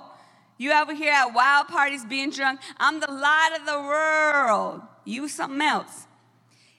You 0.57 0.73
over 0.73 0.95
here 0.95 1.13
at 1.13 1.35
wild 1.35 1.69
parties 1.69 2.05
being 2.07 2.31
drunk? 2.31 2.61
I'm 2.79 3.01
the 3.01 3.11
light 3.11 3.57
of 3.61 3.67
the 3.67 3.79
world. 3.81 4.81
You 5.05 5.29
something 5.29 5.61
else. 5.61 6.07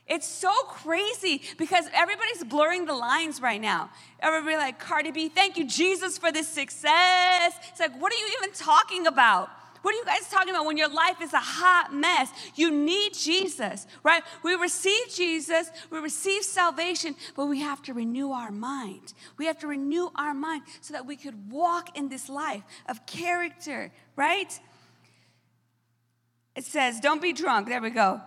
It's 0.07 0.27
so 0.27 0.51
crazy 0.67 1.41
because 1.57 1.85
everybody's 1.93 2.43
blurring 2.43 2.85
the 2.85 2.93
lines 2.93 3.41
right 3.41 3.61
now. 3.61 3.89
Everybody 4.19 4.55
like 4.55 4.79
Cardi 4.79 5.11
B, 5.11 5.29
thank 5.29 5.57
you 5.57 5.67
Jesus 5.67 6.17
for 6.17 6.31
this 6.31 6.47
success. 6.47 7.53
It's 7.69 7.79
like, 7.79 7.99
what 7.99 8.11
are 8.11 8.15
you 8.15 8.27
even 8.39 8.53
talking 8.53 9.07
about? 9.07 9.49
What 9.85 9.93
are 9.93 9.99
you 9.99 10.05
guys 10.05 10.27
talking 10.31 10.49
about 10.49 10.65
when 10.65 10.77
your 10.77 10.89
life 10.89 11.21
is 11.21 11.31
a 11.33 11.39
hot 11.39 11.93
mess? 11.93 12.31
You 12.55 12.71
need 12.71 13.13
Jesus, 13.13 13.85
right? 14.01 14.23
We 14.41 14.55
receive 14.55 15.09
Jesus, 15.13 15.69
we 15.91 15.99
receive 15.99 16.41
salvation, 16.43 17.15
but 17.35 17.45
we 17.45 17.59
have 17.59 17.83
to 17.83 17.93
renew 17.93 18.31
our 18.31 18.49
mind. 18.49 19.13
We 19.37 19.45
have 19.45 19.59
to 19.59 19.67
renew 19.67 20.09
our 20.15 20.33
mind 20.33 20.63
so 20.81 20.93
that 20.93 21.05
we 21.05 21.15
could 21.15 21.51
walk 21.51 21.95
in 21.95 22.09
this 22.09 22.29
life 22.29 22.63
of 22.89 23.05
character, 23.05 23.91
right? 24.15 24.59
It 26.55 26.63
says, 26.63 26.99
don't 26.99 27.21
be 27.21 27.31
drunk. 27.31 27.67
There 27.67 27.79
we 27.79 27.91
go. 27.91 28.21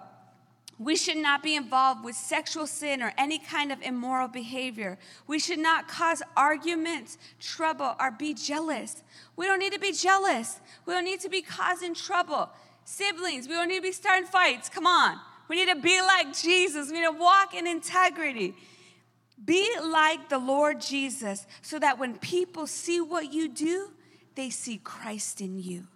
We 0.79 0.95
should 0.95 1.17
not 1.17 1.43
be 1.43 1.57
involved 1.57 2.05
with 2.05 2.15
sexual 2.15 2.67
sin 2.67 3.03
or 3.03 3.13
any 3.19 3.39
kind 3.39 3.73
of 3.73 3.83
immoral 3.83 4.29
behavior. 4.29 4.97
We 5.27 5.41
should 5.41 5.59
not 5.59 5.89
cause 5.89 6.23
arguments, 6.37 7.19
trouble, 7.41 7.97
or 7.99 8.13
be 8.13 8.33
jealous. 8.33 9.03
We 9.35 9.47
don't 9.47 9.59
need 9.59 9.73
to 9.73 9.81
be 9.81 9.93
jealous. 9.93 10.61
We 10.87 10.95
don't 10.95 11.05
need 11.05 11.21
to 11.21 11.29
be 11.29 11.43
causing 11.43 11.95
trouble. 11.95 12.49
Siblings, 12.85 13.49
we 13.49 13.55
don't 13.55 13.69
need 13.69 13.77
to 13.77 13.83
be 13.83 13.93
starting 13.93 14.27
fights. 14.27 14.69
Come 14.69 14.87
on. 14.87 15.19
We 15.49 15.57
need 15.57 15.73
to 15.73 15.81
be 15.81 16.01
like 16.01 16.37
Jesus. 16.37 16.89
We 16.89 17.01
need 17.01 17.07
to 17.07 17.13
walk 17.13 17.55
in 17.55 17.67
integrity. 17.67 18.55
Be 19.45 19.69
like 19.83 20.29
the 20.29 20.39
Lord 20.39 20.81
Jesus 20.81 21.47
so 21.61 21.79
that 21.81 21.99
when 21.99 22.19
people 22.19 22.67
see 22.67 23.01
what 23.01 23.33
you 23.33 23.49
do, 23.49 23.91
they 24.37 24.51
see 24.51 24.79
Christ 24.79 25.41
in 25.41 25.59
you. 25.59 25.89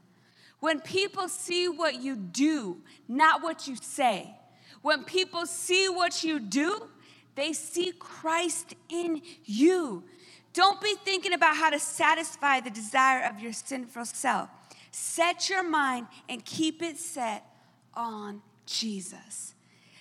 When 0.58 0.80
people 0.80 1.28
see 1.28 1.68
what 1.68 2.02
you 2.02 2.16
do, 2.16 2.78
not 3.06 3.42
what 3.42 3.68
you 3.68 3.76
say, 3.76 4.34
when 4.82 5.04
people 5.04 5.46
see 5.46 5.88
what 5.88 6.22
you 6.22 6.38
do, 6.38 6.88
they 7.34 7.52
see 7.52 7.92
Christ 7.98 8.74
in 8.88 9.22
you. 9.44 10.04
Don't 10.52 10.80
be 10.80 10.94
thinking 11.04 11.32
about 11.32 11.56
how 11.56 11.70
to 11.70 11.78
satisfy 11.78 12.60
the 12.60 12.70
desire 12.70 13.24
of 13.24 13.40
your 13.40 13.52
sinful 13.52 14.04
self. 14.04 14.50
Set 14.90 15.48
your 15.48 15.62
mind 15.62 16.08
and 16.28 16.44
keep 16.44 16.82
it 16.82 16.98
set 16.98 17.46
on 17.94 18.42
Jesus. 18.66 19.54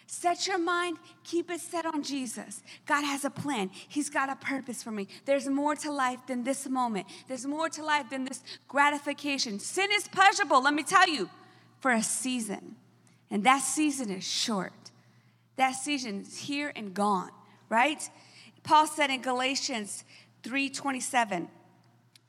Set 0.07 0.45
your 0.45 0.57
mind, 0.57 0.97
keep 1.23 1.49
it 1.49 1.61
set 1.61 1.85
on 1.85 2.03
Jesus. 2.03 2.63
God 2.85 3.05
has 3.05 3.23
a 3.23 3.29
plan. 3.29 3.69
He's 3.87 4.09
got 4.09 4.29
a 4.29 4.35
purpose 4.35 4.83
for 4.83 4.91
me. 4.91 5.07
There's 5.23 5.47
more 5.47 5.73
to 5.77 5.89
life 5.89 6.19
than 6.27 6.43
this 6.43 6.67
moment, 6.67 7.07
there's 7.29 7.45
more 7.45 7.69
to 7.69 7.83
life 7.83 8.09
than 8.09 8.25
this 8.25 8.43
gratification. 8.67 9.57
Sin 9.57 9.87
is 9.93 10.09
pleasurable, 10.09 10.61
let 10.61 10.73
me 10.73 10.83
tell 10.83 11.07
you, 11.07 11.29
for 11.79 11.91
a 11.91 12.03
season. 12.03 12.75
And 13.31 13.45
that 13.45 13.63
season 13.63 14.11
is 14.11 14.27
short. 14.27 14.73
That 15.55 15.71
season 15.71 16.21
is 16.21 16.37
here 16.39 16.73
and 16.75 16.93
gone, 16.93 17.31
right? 17.69 18.07
Paul 18.63 18.85
said 18.85 19.09
in 19.09 19.21
Galatians 19.21 20.03
3:27, 20.43 21.49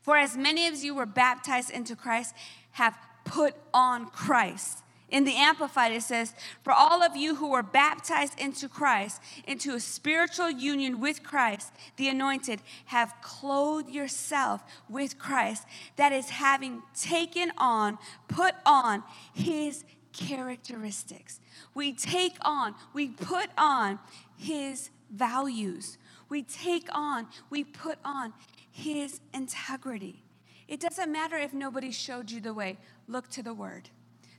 "For 0.00 0.16
as 0.16 0.36
many 0.36 0.66
of 0.66 0.76
you 0.76 0.94
were 0.94 1.06
baptized 1.06 1.70
into 1.70 1.96
Christ 1.96 2.34
have 2.72 2.96
put 3.24 3.56
on 3.74 4.08
Christ." 4.10 4.82
In 5.12 5.24
the 5.24 5.36
Amplified, 5.36 5.92
it 5.92 6.02
says, 6.02 6.32
For 6.64 6.72
all 6.72 7.02
of 7.02 7.14
you 7.14 7.34
who 7.34 7.48
were 7.48 7.62
baptized 7.62 8.40
into 8.40 8.66
Christ, 8.66 9.20
into 9.46 9.74
a 9.74 9.80
spiritual 9.80 10.48
union 10.48 11.00
with 11.00 11.22
Christ, 11.22 11.70
the 11.96 12.08
anointed, 12.08 12.62
have 12.86 13.14
clothed 13.20 13.90
yourself 13.90 14.62
with 14.88 15.18
Christ. 15.18 15.66
That 15.96 16.12
is, 16.12 16.30
having 16.30 16.82
taken 16.94 17.52
on, 17.58 17.98
put 18.26 18.54
on 18.64 19.04
his 19.34 19.84
characteristics. 20.12 21.40
We 21.74 21.92
take 21.92 22.36
on, 22.42 22.74
we 22.92 23.08
put 23.08 23.50
on 23.56 23.98
his 24.36 24.90
values. 25.10 25.98
We 26.28 26.42
take 26.42 26.88
on, 26.92 27.28
we 27.50 27.64
put 27.64 27.98
on 28.04 28.32
his 28.70 29.20
integrity. 29.34 30.22
It 30.68 30.80
doesn't 30.80 31.12
matter 31.12 31.36
if 31.36 31.52
nobody 31.52 31.90
showed 31.90 32.30
you 32.30 32.40
the 32.40 32.54
way, 32.54 32.78
look 33.06 33.28
to 33.30 33.42
the 33.42 33.54
word. 33.54 33.90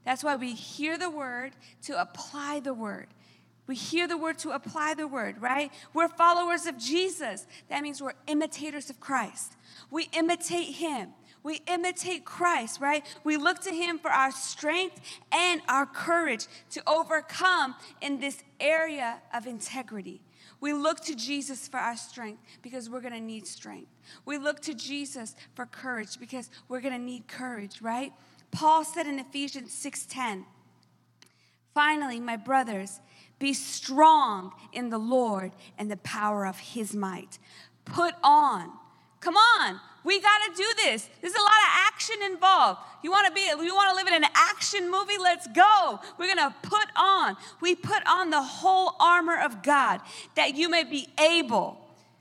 That's 0.06 0.24
why 0.24 0.36
we 0.36 0.54
hear 0.54 0.98
the 0.98 1.10
word 1.10 1.54
to 1.84 2.00
apply 2.00 2.60
the 2.60 2.74
word. 2.74 3.08
We 3.66 3.76
hear 3.76 4.08
the 4.08 4.18
word 4.18 4.40
to 4.40 4.50
apply 4.52 4.96
the 4.96 5.08
word, 5.08 5.42
right? 5.42 5.72
We're 5.94 6.10
followers 6.10 6.66
of 6.66 6.78
Jesus. 6.78 7.48
That 7.70 7.82
means 7.82 8.02
we're 8.02 8.14
imitators 8.28 8.90
of 8.90 9.00
Christ. 9.00 9.54
We 9.90 10.10
imitate 10.12 10.76
him. 10.76 11.10
We 11.44 11.62
imitate 11.68 12.26
Christ, 12.26 12.80
right? 12.80 13.06
We 13.24 13.38
look 13.38 13.60
to 13.62 13.72
Him 13.72 14.00
for 14.00 14.10
our 14.10 14.32
strength 14.32 15.00
and 15.32 15.62
our 15.68 15.86
courage 15.86 16.48
to 16.72 16.82
overcome 16.88 17.76
in 18.02 18.20
this 18.20 18.44
area 18.60 19.22
of 19.34 19.46
integrity. 19.46 20.22
We 20.60 20.72
look 20.72 21.02
to 21.02 21.16
Jesus 21.16 21.68
for 21.68 21.78
our 21.78 21.98
strength 21.98 22.42
because 22.62 22.90
we're 22.90 23.02
going 23.02 23.14
to 23.14 23.20
need 23.20 23.46
strength. 23.46 23.90
We 24.26 24.38
look 24.38 24.62
to 24.62 24.74
Jesus 24.74 25.36
for 25.56 25.66
courage 25.66 26.18
because 26.18 26.50
we're 26.70 26.82
going 26.82 26.94
to 26.94 27.04
need 27.04 27.28
courage, 27.28 27.82
right? 27.82 28.14
Paul 28.52 28.86
said 28.86 29.06
in 29.06 29.20
Ephesians 29.20 29.74
6:10, 29.74 30.46
"Finally, 31.74 32.20
my 32.22 32.38
brothers, 32.38 33.02
be 33.40 33.54
strong 33.54 34.54
in 34.72 34.90
the 34.90 34.98
Lord 34.98 35.52
and 35.78 35.92
the 35.92 35.98
power 35.98 36.46
of 36.46 36.60
his 36.60 36.96
might. 36.96 37.40
Put 37.84 38.16
on 38.24 38.72
Come 39.24 39.38
on, 39.38 39.80
we 40.04 40.20
got 40.20 40.38
to 40.48 40.56
do 40.56 40.68
this. 40.78 41.10
There's 41.22 41.34
a 41.34 41.42
lot 41.42 41.48
of 41.48 41.88
action 41.88 42.16
involved. 42.26 42.80
You 43.04 43.12
want 43.12 43.28
to 43.28 43.34
be 43.34 43.42
you 43.42 43.76
want 43.76 43.90
to 43.90 43.96
live 43.96 44.08
in 44.08 44.24
an 44.24 44.30
action 44.36 44.90
movie? 44.92 45.18
Let's 45.22 45.48
go. 45.48 46.00
We're 46.18 46.34
going 46.34 46.50
to 46.50 46.56
put 46.62 46.88
on. 46.96 47.38
We 47.62 47.76
put 47.76 48.06
on 48.08 48.30
the 48.30 48.42
whole 48.42 48.96
armor 49.00 49.40
of 49.40 49.64
God 49.64 50.02
that 50.36 50.56
you 50.56 50.70
may 50.70 50.84
be 50.84 51.08
able. 51.20 51.78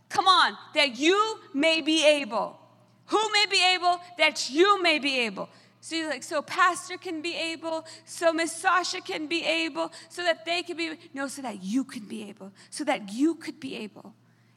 Come 0.09 0.27
on, 0.27 0.57
that 0.75 0.99
you 0.99 1.39
may 1.55 1.81
be 1.81 2.07
able. 2.07 2.59
Who 3.07 3.33
may 3.33 3.47
be 3.51 3.63
able? 3.75 4.01
That 4.19 4.51
you 4.51 4.83
may 4.83 4.99
be 4.99 5.21
able. 5.21 5.49
So 5.81 5.97
you're 5.97 6.11
like, 6.11 6.23
so 6.23 6.43
pastor 6.43 6.97
can 6.97 7.23
be 7.23 7.35
able, 7.35 7.85
so 8.05 8.33
Miss 8.33 8.53
Sasha 8.53 9.01
can 9.01 9.27
be 9.27 9.45
able, 9.45 9.91
so 10.09 10.23
that 10.23 10.45
they 10.45 10.63
can 10.63 10.77
be 10.77 10.93
no, 11.13 11.27
so 11.27 11.43
that 11.43 11.65
you 11.65 11.83
can 11.83 12.07
be 12.07 12.29
able, 12.29 12.53
so 12.71 12.85
that 12.85 13.13
you 13.13 13.35
could 13.35 13.59
be 13.59 13.75
able 13.77 14.15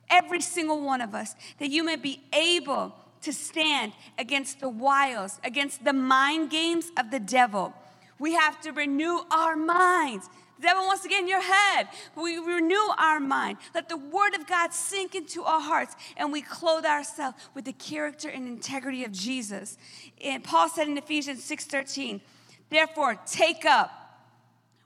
every 0.09 0.41
single 0.41 0.81
one 0.81 1.01
of 1.01 1.15
us, 1.15 1.35
that 1.59 1.69
you 1.69 1.83
may 1.83 1.95
be 1.95 2.21
able 2.33 2.93
to 3.25 3.33
stand 3.33 3.93
against 4.17 4.59
the 4.59 4.69
wiles, 4.69 5.39
against 5.43 5.83
the 5.83 5.93
mind 5.93 6.49
games 6.49 6.91
of 6.97 7.11
the 7.11 7.19
devil. 7.19 7.73
We 8.17 8.33
have 8.33 8.61
to 8.61 8.71
renew 8.71 9.19
our 9.29 9.55
minds. 9.55 10.29
The 10.57 10.67
devil 10.67 10.85
wants 10.85 11.03
to 11.03 11.09
get 11.09 11.19
in 11.19 11.27
your 11.27 11.41
head. 11.41 11.89
We 12.15 12.37
renew 12.37 12.87
our 12.97 13.19
mind. 13.19 13.57
Let 13.73 13.89
the 13.89 13.97
word 13.97 14.35
of 14.35 14.47
God 14.47 14.73
sink 14.73 15.13
into 15.13 15.43
our 15.43 15.59
hearts 15.59 15.95
and 16.15 16.31
we 16.31 16.41
clothe 16.41 16.85
ourselves 16.85 17.37
with 17.53 17.65
the 17.65 17.73
character 17.73 18.29
and 18.29 18.47
integrity 18.47 19.03
of 19.03 19.11
Jesus. 19.11 19.77
And 20.23 20.43
Paul 20.43 20.69
said 20.69 20.87
in 20.87 20.97
Ephesians 20.97 21.43
6:13, 21.43 22.21
therefore 22.69 23.19
take 23.25 23.65
up, 23.65 23.91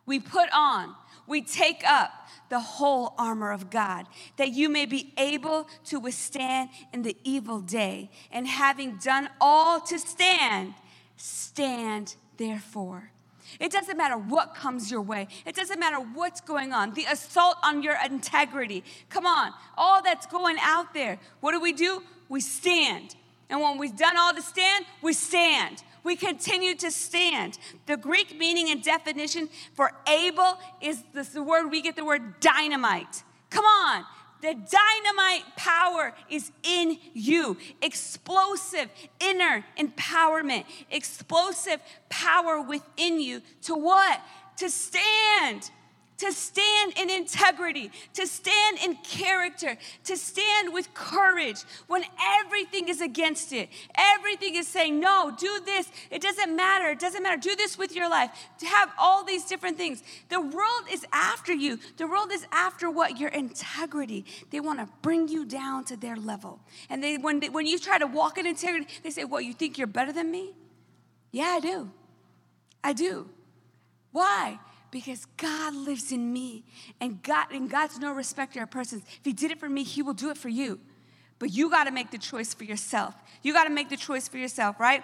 we 0.07 0.19
put 0.19 0.49
on, 0.51 0.95
we 1.29 1.41
take 1.41 1.83
up 1.85 2.11
the 2.49 2.59
whole 2.59 3.13
armor 3.17 3.51
of 3.51 3.69
God, 3.69 4.07
that 4.37 4.49
you 4.49 4.69
may 4.69 4.85
be 4.85 5.13
able 5.17 5.67
to 5.85 5.99
withstand 5.99 6.69
in 6.91 7.03
the 7.03 7.15
evil 7.23 7.59
day. 7.61 8.09
And 8.31 8.47
having 8.47 8.97
done 8.97 9.29
all 9.39 9.79
to 9.81 9.99
stand, 9.99 10.73
stand 11.15 12.15
therefore. 12.37 13.11
It 13.59 13.71
doesn't 13.71 13.97
matter 13.97 14.17
what 14.17 14.55
comes 14.55 14.91
your 14.91 15.01
way. 15.01 15.27
It 15.45 15.55
doesn't 15.55 15.79
matter 15.79 15.97
what's 15.97 16.41
going 16.41 16.73
on. 16.73 16.93
The 16.93 17.05
assault 17.05 17.57
on 17.63 17.81
your 17.83 17.97
integrity. 18.03 18.83
Come 19.09 19.25
on, 19.25 19.53
all 19.77 20.01
that's 20.01 20.25
going 20.25 20.57
out 20.61 20.93
there. 20.93 21.19
What 21.39 21.51
do 21.51 21.59
we 21.59 21.73
do? 21.73 22.03
We 22.27 22.41
stand. 22.41 23.15
And 23.49 23.61
when 23.61 23.79
we've 23.79 23.95
done 23.95 24.15
all 24.17 24.33
to 24.33 24.41
stand, 24.41 24.85
we 25.01 25.13
stand 25.13 25.83
we 26.03 26.15
continue 26.15 26.75
to 26.75 26.91
stand. 26.91 27.57
The 27.85 27.97
Greek 27.97 28.37
meaning 28.37 28.69
and 28.69 28.83
definition 28.83 29.49
for 29.73 29.91
able 30.07 30.57
is 30.81 31.03
the 31.13 31.43
word 31.43 31.69
we 31.69 31.81
get 31.81 31.95
the 31.95 32.05
word 32.05 32.39
dynamite. 32.39 33.23
Come 33.49 33.65
on. 33.65 34.05
The 34.41 34.53
dynamite 34.53 35.43
power 35.57 36.13
is 36.29 36.51
in 36.63 36.97
you. 37.13 37.57
Explosive 37.81 38.87
inner 39.19 39.65
empowerment, 39.77 40.63
explosive 40.89 41.81
power 42.07 42.61
within 42.61 43.19
you 43.19 43.41
to 43.63 43.75
what? 43.75 44.21
To 44.57 44.69
stand 44.69 45.69
to 46.19 46.31
stand 46.31 46.93
in 46.97 47.09
integrity, 47.09 47.91
to 48.13 48.27
stand 48.27 48.77
in 48.83 48.95
character, 48.97 49.77
to 50.03 50.17
stand 50.17 50.73
with 50.73 50.93
courage 50.93 51.63
when 51.87 52.03
everything 52.39 52.89
is 52.89 53.01
against 53.01 53.51
it. 53.53 53.69
Everything 53.97 54.55
is 54.55 54.67
saying, 54.67 54.99
no, 54.99 55.33
do 55.37 55.59
this. 55.65 55.89
It 56.11 56.21
doesn't 56.21 56.55
matter. 56.55 56.89
It 56.89 56.99
doesn't 56.99 57.23
matter. 57.23 57.37
Do 57.37 57.55
this 57.55 57.77
with 57.77 57.95
your 57.95 58.09
life. 58.09 58.31
To 58.59 58.65
have 58.65 58.91
all 58.97 59.23
these 59.23 59.45
different 59.45 59.77
things. 59.77 60.03
The 60.29 60.41
world 60.41 60.83
is 60.91 61.05
after 61.11 61.53
you. 61.53 61.79
The 61.97 62.07
world 62.07 62.31
is 62.31 62.45
after 62.51 62.89
what? 62.89 63.19
Your 63.19 63.29
integrity. 63.29 64.25
They 64.51 64.59
want 64.59 64.79
to 64.79 64.89
bring 65.01 65.29
you 65.29 65.45
down 65.45 65.85
to 65.85 65.95
their 65.95 66.17
level. 66.17 66.59
And 66.89 67.03
they, 67.03 67.17
when, 67.17 67.39
they, 67.39 67.49
when 67.49 67.65
you 67.65 67.79
try 67.79 67.97
to 67.97 68.07
walk 68.07 68.37
in 68.37 68.45
integrity, 68.45 68.87
they 69.03 69.09
say, 69.09 69.23
what, 69.23 69.45
you 69.45 69.53
think 69.53 69.77
you're 69.77 69.87
better 69.87 70.11
than 70.11 70.29
me? 70.29 70.53
Yeah, 71.31 71.47
I 71.47 71.59
do. 71.59 71.91
I 72.83 72.93
do. 72.93 73.29
Why? 74.11 74.59
Because 74.91 75.25
God 75.37 75.73
lives 75.75 76.11
in 76.11 76.33
me 76.33 76.63
and 76.99 77.21
God 77.21 77.47
and 77.51 77.69
God's 77.69 77.99
no 77.99 78.11
respecter 78.11 78.63
of 78.63 78.71
persons. 78.71 79.03
If 79.05 79.25
he 79.25 79.33
did 79.33 79.51
it 79.51 79.59
for 79.59 79.69
me, 79.69 79.83
he 79.83 80.01
will 80.01 80.13
do 80.13 80.29
it 80.29 80.37
for 80.37 80.49
you. 80.49 80.79
But 81.37 81.51
you 81.51 81.69
got 81.69 81.85
to 81.85 81.91
make 81.91 82.11
the 82.11 82.17
choice 82.17 82.53
for 82.53 82.65
yourself. 82.65 83.15
You 83.43 83.53
got 83.53 83.63
to 83.63 83.69
make 83.69 83.89
the 83.89 83.97
choice 83.97 84.27
for 84.27 84.37
yourself, 84.37 84.79
right? 84.79 85.03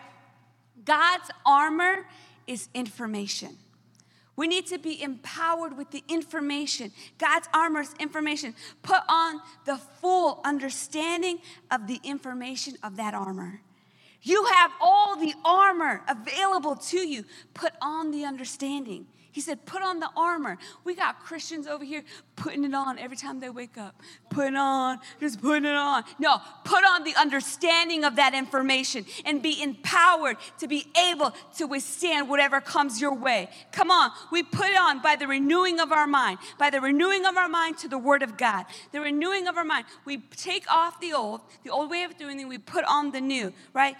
God's 0.83 1.29
armor 1.45 2.05
is 2.45 2.67
information. 2.73 3.57
We 4.35 4.47
need 4.47 4.67
to 4.67 4.77
be 4.77 5.01
empowered 5.01 5.77
with 5.77 5.91
the 5.91 6.03
information. 6.09 6.91
God's 7.17 7.47
armor 7.53 7.81
is 7.81 7.93
information. 7.99 8.53
Put 8.83 8.99
on 9.07 9.39
the 9.65 9.77
full 10.01 10.41
understanding 10.43 11.39
of 11.71 11.87
the 11.87 12.01
information 12.03 12.75
of 12.83 12.97
that 12.97 13.13
armor. 13.13 13.61
You 14.21 14.43
have 14.45 14.71
all 14.81 15.15
the 15.15 15.33
armor 15.45 16.01
available 16.07 16.75
to 16.75 17.07
you. 17.07 17.23
Put 17.53 17.73
on 17.81 18.11
the 18.11 18.25
understanding. 18.25 19.05
He 19.35 19.41
said, 19.41 19.65
Put 19.65 19.81
on 19.81 19.99
the 19.99 20.09
armor. 20.15 20.57
We 20.85 20.95
got 20.95 21.19
Christians 21.19 21.67
over 21.67 21.83
here 21.83 22.05
putting 22.37 22.63
it 22.63 22.73
on 22.73 22.97
every 22.97 23.17
time 23.17 23.41
they 23.41 23.49
wake 23.49 23.77
up. 23.77 24.01
Put 24.29 24.55
on, 24.55 24.99
just 25.19 25.41
putting 25.41 25.65
it 25.65 25.75
on. 25.75 26.05
No, 26.19 26.37
put 26.63 26.85
on 26.85 27.03
the 27.03 27.13
understanding 27.17 28.05
of 28.05 28.15
that 28.15 28.33
information 28.33 29.05
and 29.25 29.41
be 29.41 29.61
empowered 29.61 30.37
to 30.59 30.69
be 30.69 30.87
able 30.97 31.33
to 31.57 31.65
withstand 31.65 32.29
whatever 32.29 32.61
comes 32.61 33.01
your 33.01 33.13
way. 33.13 33.49
Come 33.73 33.91
on, 33.91 34.11
we 34.31 34.41
put 34.41 34.67
it 34.67 34.77
on 34.79 35.01
by 35.01 35.17
the 35.17 35.27
renewing 35.27 35.81
of 35.81 35.91
our 35.91 36.07
mind, 36.07 36.39
by 36.57 36.69
the 36.69 36.79
renewing 36.79 37.25
of 37.25 37.35
our 37.35 37.49
mind 37.49 37.77
to 37.79 37.89
the 37.89 37.97
Word 37.97 38.23
of 38.23 38.37
God. 38.37 38.63
The 38.93 39.01
renewing 39.01 39.49
of 39.49 39.57
our 39.57 39.65
mind. 39.65 39.85
We 40.05 40.19
take 40.37 40.65
off 40.71 41.01
the 41.01 41.11
old, 41.11 41.41
the 41.65 41.71
old 41.71 41.89
way 41.89 42.03
of 42.03 42.17
doing 42.17 42.37
things, 42.37 42.47
we 42.47 42.57
put 42.57 42.85
on 42.85 43.11
the 43.11 43.19
new, 43.19 43.51
right? 43.73 43.97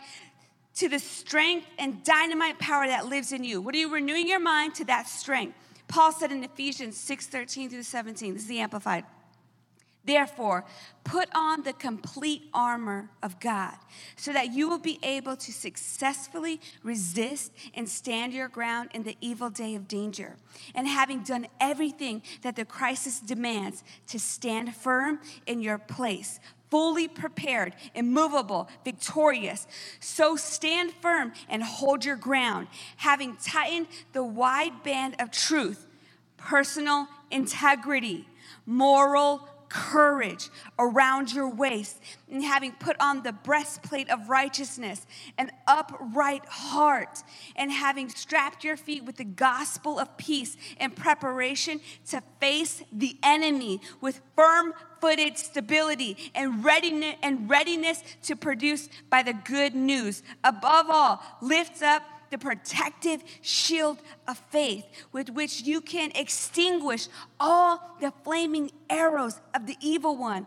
To 0.75 0.89
the 0.89 0.99
strength 0.99 1.67
and 1.79 2.03
dynamite 2.03 2.59
power 2.59 2.87
that 2.87 3.07
lives 3.07 3.31
in 3.31 3.43
you. 3.43 3.61
What 3.61 3.75
are 3.75 3.77
you 3.77 3.93
renewing 3.93 4.27
your 4.27 4.39
mind 4.39 4.75
to 4.75 4.85
that 4.85 5.07
strength? 5.07 5.55
Paul 5.87 6.11
said 6.11 6.31
in 6.31 6.43
Ephesians 6.43 6.97
6 6.97 7.27
13 7.27 7.69
through 7.69 7.83
17, 7.83 8.33
this 8.33 8.43
is 8.43 8.47
the 8.47 8.59
Amplified. 8.59 9.05
Therefore, 10.05 10.65
put 11.03 11.29
on 11.33 11.63
the 11.63 11.73
complete 11.73 12.43
armor 12.53 13.09
of 13.23 13.39
God 13.39 13.75
so 14.15 14.31
that 14.33 14.53
you 14.53 14.69
will 14.69 14.79
be 14.79 14.99
able 15.01 15.35
to 15.35 15.51
successfully 15.51 16.61
resist 16.83 17.51
and 17.73 17.89
stand 17.89 18.31
your 18.31 18.47
ground 18.47 18.89
in 18.93 19.01
the 19.01 19.17
evil 19.19 19.49
day 19.49 19.73
of 19.73 19.87
danger. 19.87 20.35
And 20.75 20.87
having 20.87 21.23
done 21.23 21.47
everything 21.59 22.21
that 22.43 22.55
the 22.55 22.65
crisis 22.65 23.19
demands, 23.19 23.83
to 24.07 24.19
stand 24.19 24.75
firm 24.75 25.19
in 25.47 25.59
your 25.59 25.79
place, 25.79 26.39
fully 26.69 27.07
prepared, 27.07 27.73
immovable, 27.93 28.69
victorious. 28.83 29.67
So 29.99 30.35
stand 30.35 30.91
firm 31.01 31.33
and 31.49 31.63
hold 31.63 32.05
your 32.05 32.15
ground, 32.15 32.67
having 32.97 33.37
tightened 33.37 33.87
the 34.13 34.23
wide 34.23 34.83
band 34.83 35.15
of 35.19 35.31
truth, 35.31 35.87
personal 36.37 37.07
integrity, 37.31 38.27
moral 38.65 39.47
courage 39.75 40.49
around 40.79 41.33
your 41.33 41.49
waist, 41.49 41.99
and 42.31 42.41
having 42.41 42.71
put 42.71 42.95
on 43.01 43.23
the 43.23 43.33
breastplate 43.33 44.09
of 44.09 44.29
righteousness, 44.29 45.05
an 45.37 45.51
upright 45.67 46.45
heart, 46.45 47.21
and 47.57 47.69
having 47.69 48.07
strapped 48.07 48.63
your 48.63 48.77
feet 48.77 49.03
with 49.03 49.17
the 49.17 49.25
gospel 49.25 49.99
of 49.99 50.15
peace 50.15 50.55
in 50.79 50.91
preparation 50.91 51.81
to 52.07 52.23
face 52.39 52.83
the 52.93 53.17
enemy 53.21 53.81
with 53.99 54.21
firm 54.33 54.73
footed 55.01 55.37
stability 55.37 56.31
and 56.33 56.63
readiness, 56.63 57.15
and 57.21 57.49
readiness 57.49 58.01
to 58.23 58.33
produce 58.33 58.87
by 59.09 59.21
the 59.23 59.33
good 59.33 59.75
news. 59.75 60.23
Above 60.45 60.85
all, 60.89 61.21
lift 61.41 61.83
up 61.83 62.01
the 62.35 62.39
protective 62.45 63.23
shield 63.39 63.97
of 64.27 64.37
faith 64.49 64.85
with 65.13 65.29
which 65.29 65.61
you 65.61 65.79
can 65.79 66.11
extinguish 66.15 67.07
all 67.39 67.95
the 68.01 68.11
flaming 68.25 68.69
arrows 68.89 69.39
of 69.53 69.65
the 69.65 69.77
evil 69.79 70.17
one. 70.17 70.45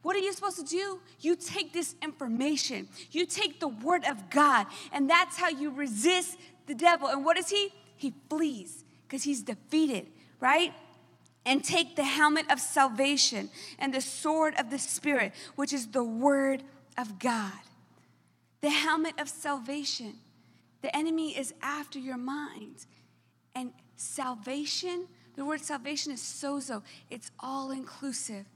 What 0.00 0.16
are 0.16 0.20
you 0.20 0.32
supposed 0.32 0.56
to 0.56 0.64
do? 0.64 0.98
You 1.20 1.36
take 1.36 1.74
this 1.74 1.94
information, 2.00 2.88
you 3.10 3.26
take 3.26 3.60
the 3.60 3.68
word 3.68 4.06
of 4.06 4.30
God, 4.30 4.66
and 4.92 5.10
that's 5.10 5.36
how 5.36 5.50
you 5.50 5.70
resist 5.70 6.38
the 6.66 6.74
devil. 6.74 7.06
And 7.08 7.22
what 7.22 7.36
is 7.36 7.50
he? 7.50 7.68
He 7.96 8.14
flees 8.30 8.82
because 9.06 9.22
he's 9.22 9.42
defeated, 9.42 10.06
right? 10.40 10.72
And 11.44 11.62
take 11.62 11.96
the 11.96 12.04
helmet 12.04 12.50
of 12.50 12.60
salvation 12.60 13.50
and 13.78 13.92
the 13.92 14.00
sword 14.00 14.54
of 14.58 14.70
the 14.70 14.78
Spirit, 14.78 15.34
which 15.54 15.74
is 15.74 15.88
the 15.88 16.02
word 16.02 16.62
of 16.96 17.18
God. 17.18 17.60
The 18.62 18.70
helmet 18.70 19.20
of 19.20 19.28
salvation. 19.28 20.14
The 20.86 20.96
enemy 20.96 21.36
is 21.36 21.52
after 21.62 21.98
your 21.98 22.16
mind. 22.16 22.86
And 23.56 23.72
salvation, 23.96 25.08
the 25.34 25.44
word 25.44 25.60
salvation 25.60 26.12
is 26.12 26.20
sozo, 26.20 26.84
it's 27.10 27.32
all 27.40 27.72
inclusive. 27.72 28.46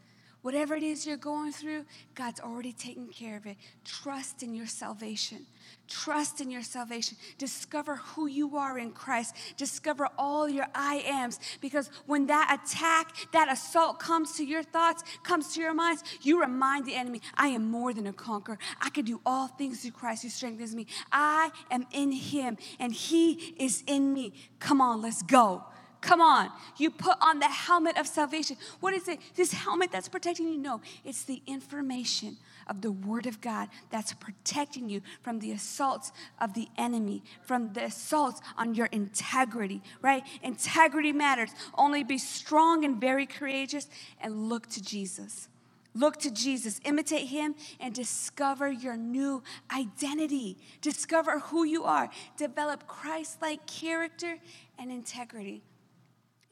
Whatever 0.42 0.74
it 0.74 0.82
is 0.82 1.06
you're 1.06 1.18
going 1.18 1.52
through, 1.52 1.84
God's 2.14 2.40
already 2.40 2.72
taken 2.72 3.08
care 3.08 3.36
of 3.36 3.44
it. 3.44 3.56
Trust 3.84 4.42
in 4.42 4.54
your 4.54 4.66
salvation. 4.66 5.44
Trust 5.86 6.40
in 6.40 6.50
your 6.50 6.62
salvation. 6.62 7.18
Discover 7.36 7.96
who 7.96 8.26
you 8.26 8.56
are 8.56 8.78
in 8.78 8.92
Christ. 8.92 9.36
Discover 9.58 10.08
all 10.16 10.48
your 10.48 10.66
I 10.74 11.02
ams. 11.06 11.40
Because 11.60 11.90
when 12.06 12.26
that 12.28 12.58
attack, 12.62 13.12
that 13.32 13.52
assault 13.52 13.98
comes 13.98 14.36
to 14.36 14.44
your 14.44 14.62
thoughts, 14.62 15.04
comes 15.22 15.52
to 15.54 15.60
your 15.60 15.74
minds, 15.74 16.04
you 16.22 16.40
remind 16.40 16.86
the 16.86 16.94
enemy, 16.94 17.20
I 17.34 17.48
am 17.48 17.70
more 17.70 17.92
than 17.92 18.06
a 18.06 18.12
conqueror. 18.12 18.58
I 18.80 18.88
can 18.88 19.04
do 19.04 19.20
all 19.26 19.48
things 19.48 19.82
through 19.82 19.90
Christ 19.92 20.22
who 20.22 20.30
strengthens 20.30 20.74
me. 20.74 20.86
I 21.12 21.50
am 21.70 21.86
in 21.92 22.12
him 22.12 22.56
and 22.78 22.94
he 22.94 23.54
is 23.58 23.84
in 23.86 24.14
me. 24.14 24.32
Come 24.58 24.80
on, 24.80 25.02
let's 25.02 25.22
go. 25.22 25.64
Come 26.00 26.20
on. 26.22 26.50
You 26.78 26.90
put 26.90 27.16
on 27.20 27.40
the 27.40 27.48
helmet 27.48 27.98
of 27.98 28.06
salvation. 28.06 28.56
What 28.80 28.94
is 28.94 29.06
it? 29.06 29.18
This 29.34 29.52
helmet 29.52 29.92
that's 29.92 30.08
protecting 30.08 30.48
you? 30.48 30.56
No, 30.56 30.80
it's 31.04 31.24
the 31.24 31.42
information 31.46 32.38
of 32.66 32.80
the 32.80 32.92
Word 32.92 33.26
of 33.26 33.40
God 33.40 33.68
that's 33.90 34.14
protecting 34.14 34.88
you 34.88 35.02
from 35.22 35.40
the 35.40 35.52
assaults 35.52 36.12
of 36.40 36.54
the 36.54 36.68
enemy, 36.78 37.22
from 37.42 37.72
the 37.74 37.84
assaults 37.84 38.40
on 38.56 38.74
your 38.74 38.86
integrity, 38.86 39.82
right? 40.00 40.22
Integrity 40.42 41.12
matters. 41.12 41.50
Only 41.74 42.02
be 42.02 42.16
strong 42.16 42.84
and 42.84 43.00
very 43.00 43.26
courageous 43.26 43.88
and 44.20 44.48
look 44.48 44.68
to 44.68 44.82
Jesus. 44.82 45.48
Look 45.92 46.18
to 46.18 46.30
Jesus, 46.30 46.80
imitate 46.84 47.26
him, 47.26 47.56
and 47.80 47.92
discover 47.92 48.70
your 48.70 48.96
new 48.96 49.42
identity. 49.74 50.56
Discover 50.80 51.40
who 51.40 51.64
you 51.64 51.82
are. 51.82 52.08
Develop 52.36 52.86
Christ 52.86 53.42
like 53.42 53.66
character 53.66 54.38
and 54.78 54.92
integrity. 54.92 55.62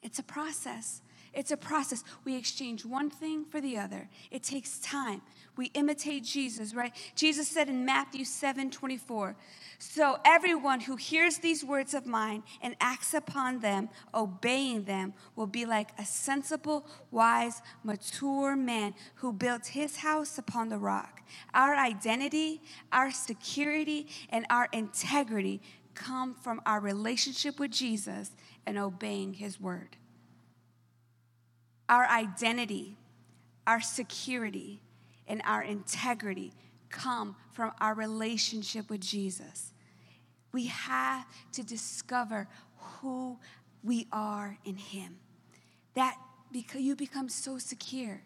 It's 0.02 0.18
a 0.18 0.22
process. 0.22 1.02
It's 1.34 1.50
a 1.50 1.56
process. 1.56 2.04
We 2.24 2.36
exchange 2.36 2.84
one 2.84 3.10
thing 3.10 3.44
for 3.44 3.60
the 3.60 3.78
other. 3.78 4.08
It 4.30 4.42
takes 4.42 4.78
time. 4.78 5.22
We 5.56 5.66
imitate 5.74 6.24
Jesus, 6.24 6.74
right? 6.74 6.92
Jesus 7.14 7.48
said 7.48 7.68
in 7.68 7.84
Matthew 7.84 8.24
7 8.24 8.70
24, 8.70 9.36
So 9.78 10.18
everyone 10.24 10.80
who 10.80 10.96
hears 10.96 11.38
these 11.38 11.64
words 11.64 11.94
of 11.94 12.06
mine 12.06 12.42
and 12.62 12.76
acts 12.80 13.12
upon 13.12 13.60
them, 13.60 13.88
obeying 14.14 14.84
them, 14.84 15.12
will 15.36 15.46
be 15.46 15.66
like 15.66 15.90
a 15.98 16.04
sensible, 16.04 16.86
wise, 17.10 17.60
mature 17.84 18.56
man 18.56 18.94
who 19.16 19.32
built 19.32 19.66
his 19.66 19.98
house 19.98 20.38
upon 20.38 20.70
the 20.70 20.78
rock. 20.78 21.22
Our 21.52 21.76
identity, 21.76 22.62
our 22.90 23.10
security, 23.10 24.08
and 24.30 24.46
our 24.48 24.68
integrity 24.72 25.60
come 25.94 26.34
from 26.34 26.60
our 26.64 26.80
relationship 26.80 27.58
with 27.58 27.72
Jesus 27.72 28.30
and 28.66 28.78
obeying 28.78 29.34
his 29.34 29.60
word. 29.60 29.96
Our 31.88 32.06
identity, 32.06 32.96
our 33.66 33.80
security, 33.80 34.80
and 35.26 35.42
our 35.44 35.62
integrity 35.62 36.52
come 36.90 37.36
from 37.52 37.72
our 37.80 37.94
relationship 37.94 38.90
with 38.90 39.00
Jesus. 39.00 39.72
We 40.52 40.66
have 40.66 41.26
to 41.52 41.62
discover 41.62 42.48
who 42.76 43.38
we 43.82 44.06
are 44.12 44.58
in 44.64 44.76
him. 44.76 45.18
That 45.94 46.16
because 46.52 46.80
you 46.80 46.96
become 46.96 47.28
so 47.28 47.58
secure. 47.58 48.22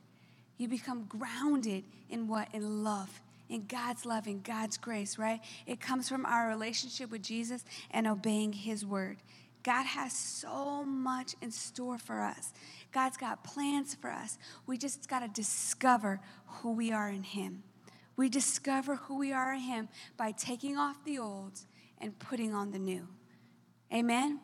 You 0.58 0.68
become 0.68 1.06
grounded 1.08 1.84
in 2.08 2.28
what? 2.28 2.48
In 2.52 2.84
love 2.84 3.20
in 3.52 3.66
God's 3.66 4.06
love, 4.06 4.26
in 4.26 4.40
God's 4.40 4.78
grace, 4.78 5.18
right? 5.18 5.40
It 5.66 5.78
comes 5.78 6.08
from 6.08 6.24
our 6.24 6.48
relationship 6.48 7.10
with 7.10 7.22
Jesus 7.22 7.64
and 7.90 8.06
obeying 8.06 8.54
His 8.54 8.84
word. 8.84 9.18
God 9.62 9.84
has 9.84 10.12
so 10.12 10.84
much 10.84 11.34
in 11.40 11.50
store 11.50 11.98
for 11.98 12.20
us. 12.20 12.52
God's 12.92 13.16
got 13.16 13.44
plans 13.44 13.94
for 13.94 14.10
us. 14.10 14.38
We 14.66 14.76
just 14.76 15.08
got 15.08 15.20
to 15.20 15.28
discover 15.28 16.20
who 16.46 16.72
we 16.72 16.92
are 16.92 17.08
in 17.08 17.22
Him. 17.22 17.62
We 18.16 18.28
discover 18.28 18.96
who 18.96 19.18
we 19.18 19.32
are 19.32 19.54
in 19.54 19.60
Him 19.60 19.88
by 20.16 20.32
taking 20.32 20.76
off 20.76 21.04
the 21.04 21.18
old 21.18 21.60
and 21.98 22.18
putting 22.18 22.54
on 22.54 22.72
the 22.72 22.78
new. 22.78 23.06
Amen? 23.92 24.40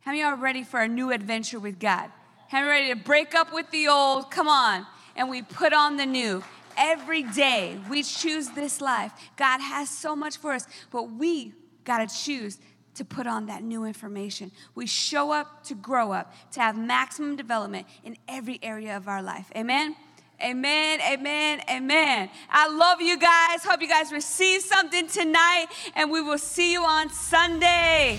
How 0.00 0.10
many 0.12 0.22
are 0.22 0.36
ready 0.36 0.64
for 0.64 0.80
a 0.80 0.88
new 0.88 1.12
adventure 1.12 1.60
with 1.60 1.78
God? 1.78 2.10
How 2.48 2.58
many 2.60 2.68
ready 2.68 2.88
to 2.88 2.96
break 2.96 3.34
up 3.34 3.52
with 3.52 3.70
the 3.70 3.88
old? 3.88 4.30
Come 4.30 4.48
on. 4.48 4.86
And 5.14 5.28
we 5.28 5.42
put 5.42 5.72
on 5.72 5.96
the 5.96 6.06
new. 6.06 6.42
Every 6.76 7.22
day 7.22 7.78
we 7.88 8.02
choose 8.02 8.48
this 8.50 8.80
life. 8.80 9.12
God 9.36 9.60
has 9.60 9.90
so 9.90 10.16
much 10.16 10.38
for 10.38 10.52
us, 10.52 10.66
but 10.90 11.12
we 11.12 11.52
got 11.84 12.08
to 12.08 12.16
choose 12.16 12.58
to 12.94 13.04
put 13.04 13.26
on 13.26 13.46
that 13.46 13.62
new 13.62 13.84
information. 13.84 14.50
We 14.74 14.86
show 14.86 15.30
up 15.32 15.64
to 15.64 15.74
grow 15.74 16.12
up, 16.12 16.34
to 16.52 16.60
have 16.60 16.76
maximum 16.76 17.36
development 17.36 17.86
in 18.04 18.16
every 18.28 18.58
area 18.62 18.96
of 18.96 19.08
our 19.08 19.22
life. 19.22 19.50
Amen? 19.56 19.96
Amen, 20.42 21.00
amen, 21.02 21.60
amen. 21.68 22.30
I 22.48 22.68
love 22.68 23.02
you 23.02 23.18
guys. 23.18 23.62
Hope 23.62 23.82
you 23.82 23.88
guys 23.88 24.10
receive 24.10 24.62
something 24.62 25.06
tonight, 25.06 25.66
and 25.94 26.10
we 26.10 26.22
will 26.22 26.38
see 26.38 26.72
you 26.72 26.82
on 26.82 27.10
Sunday. 27.10 28.18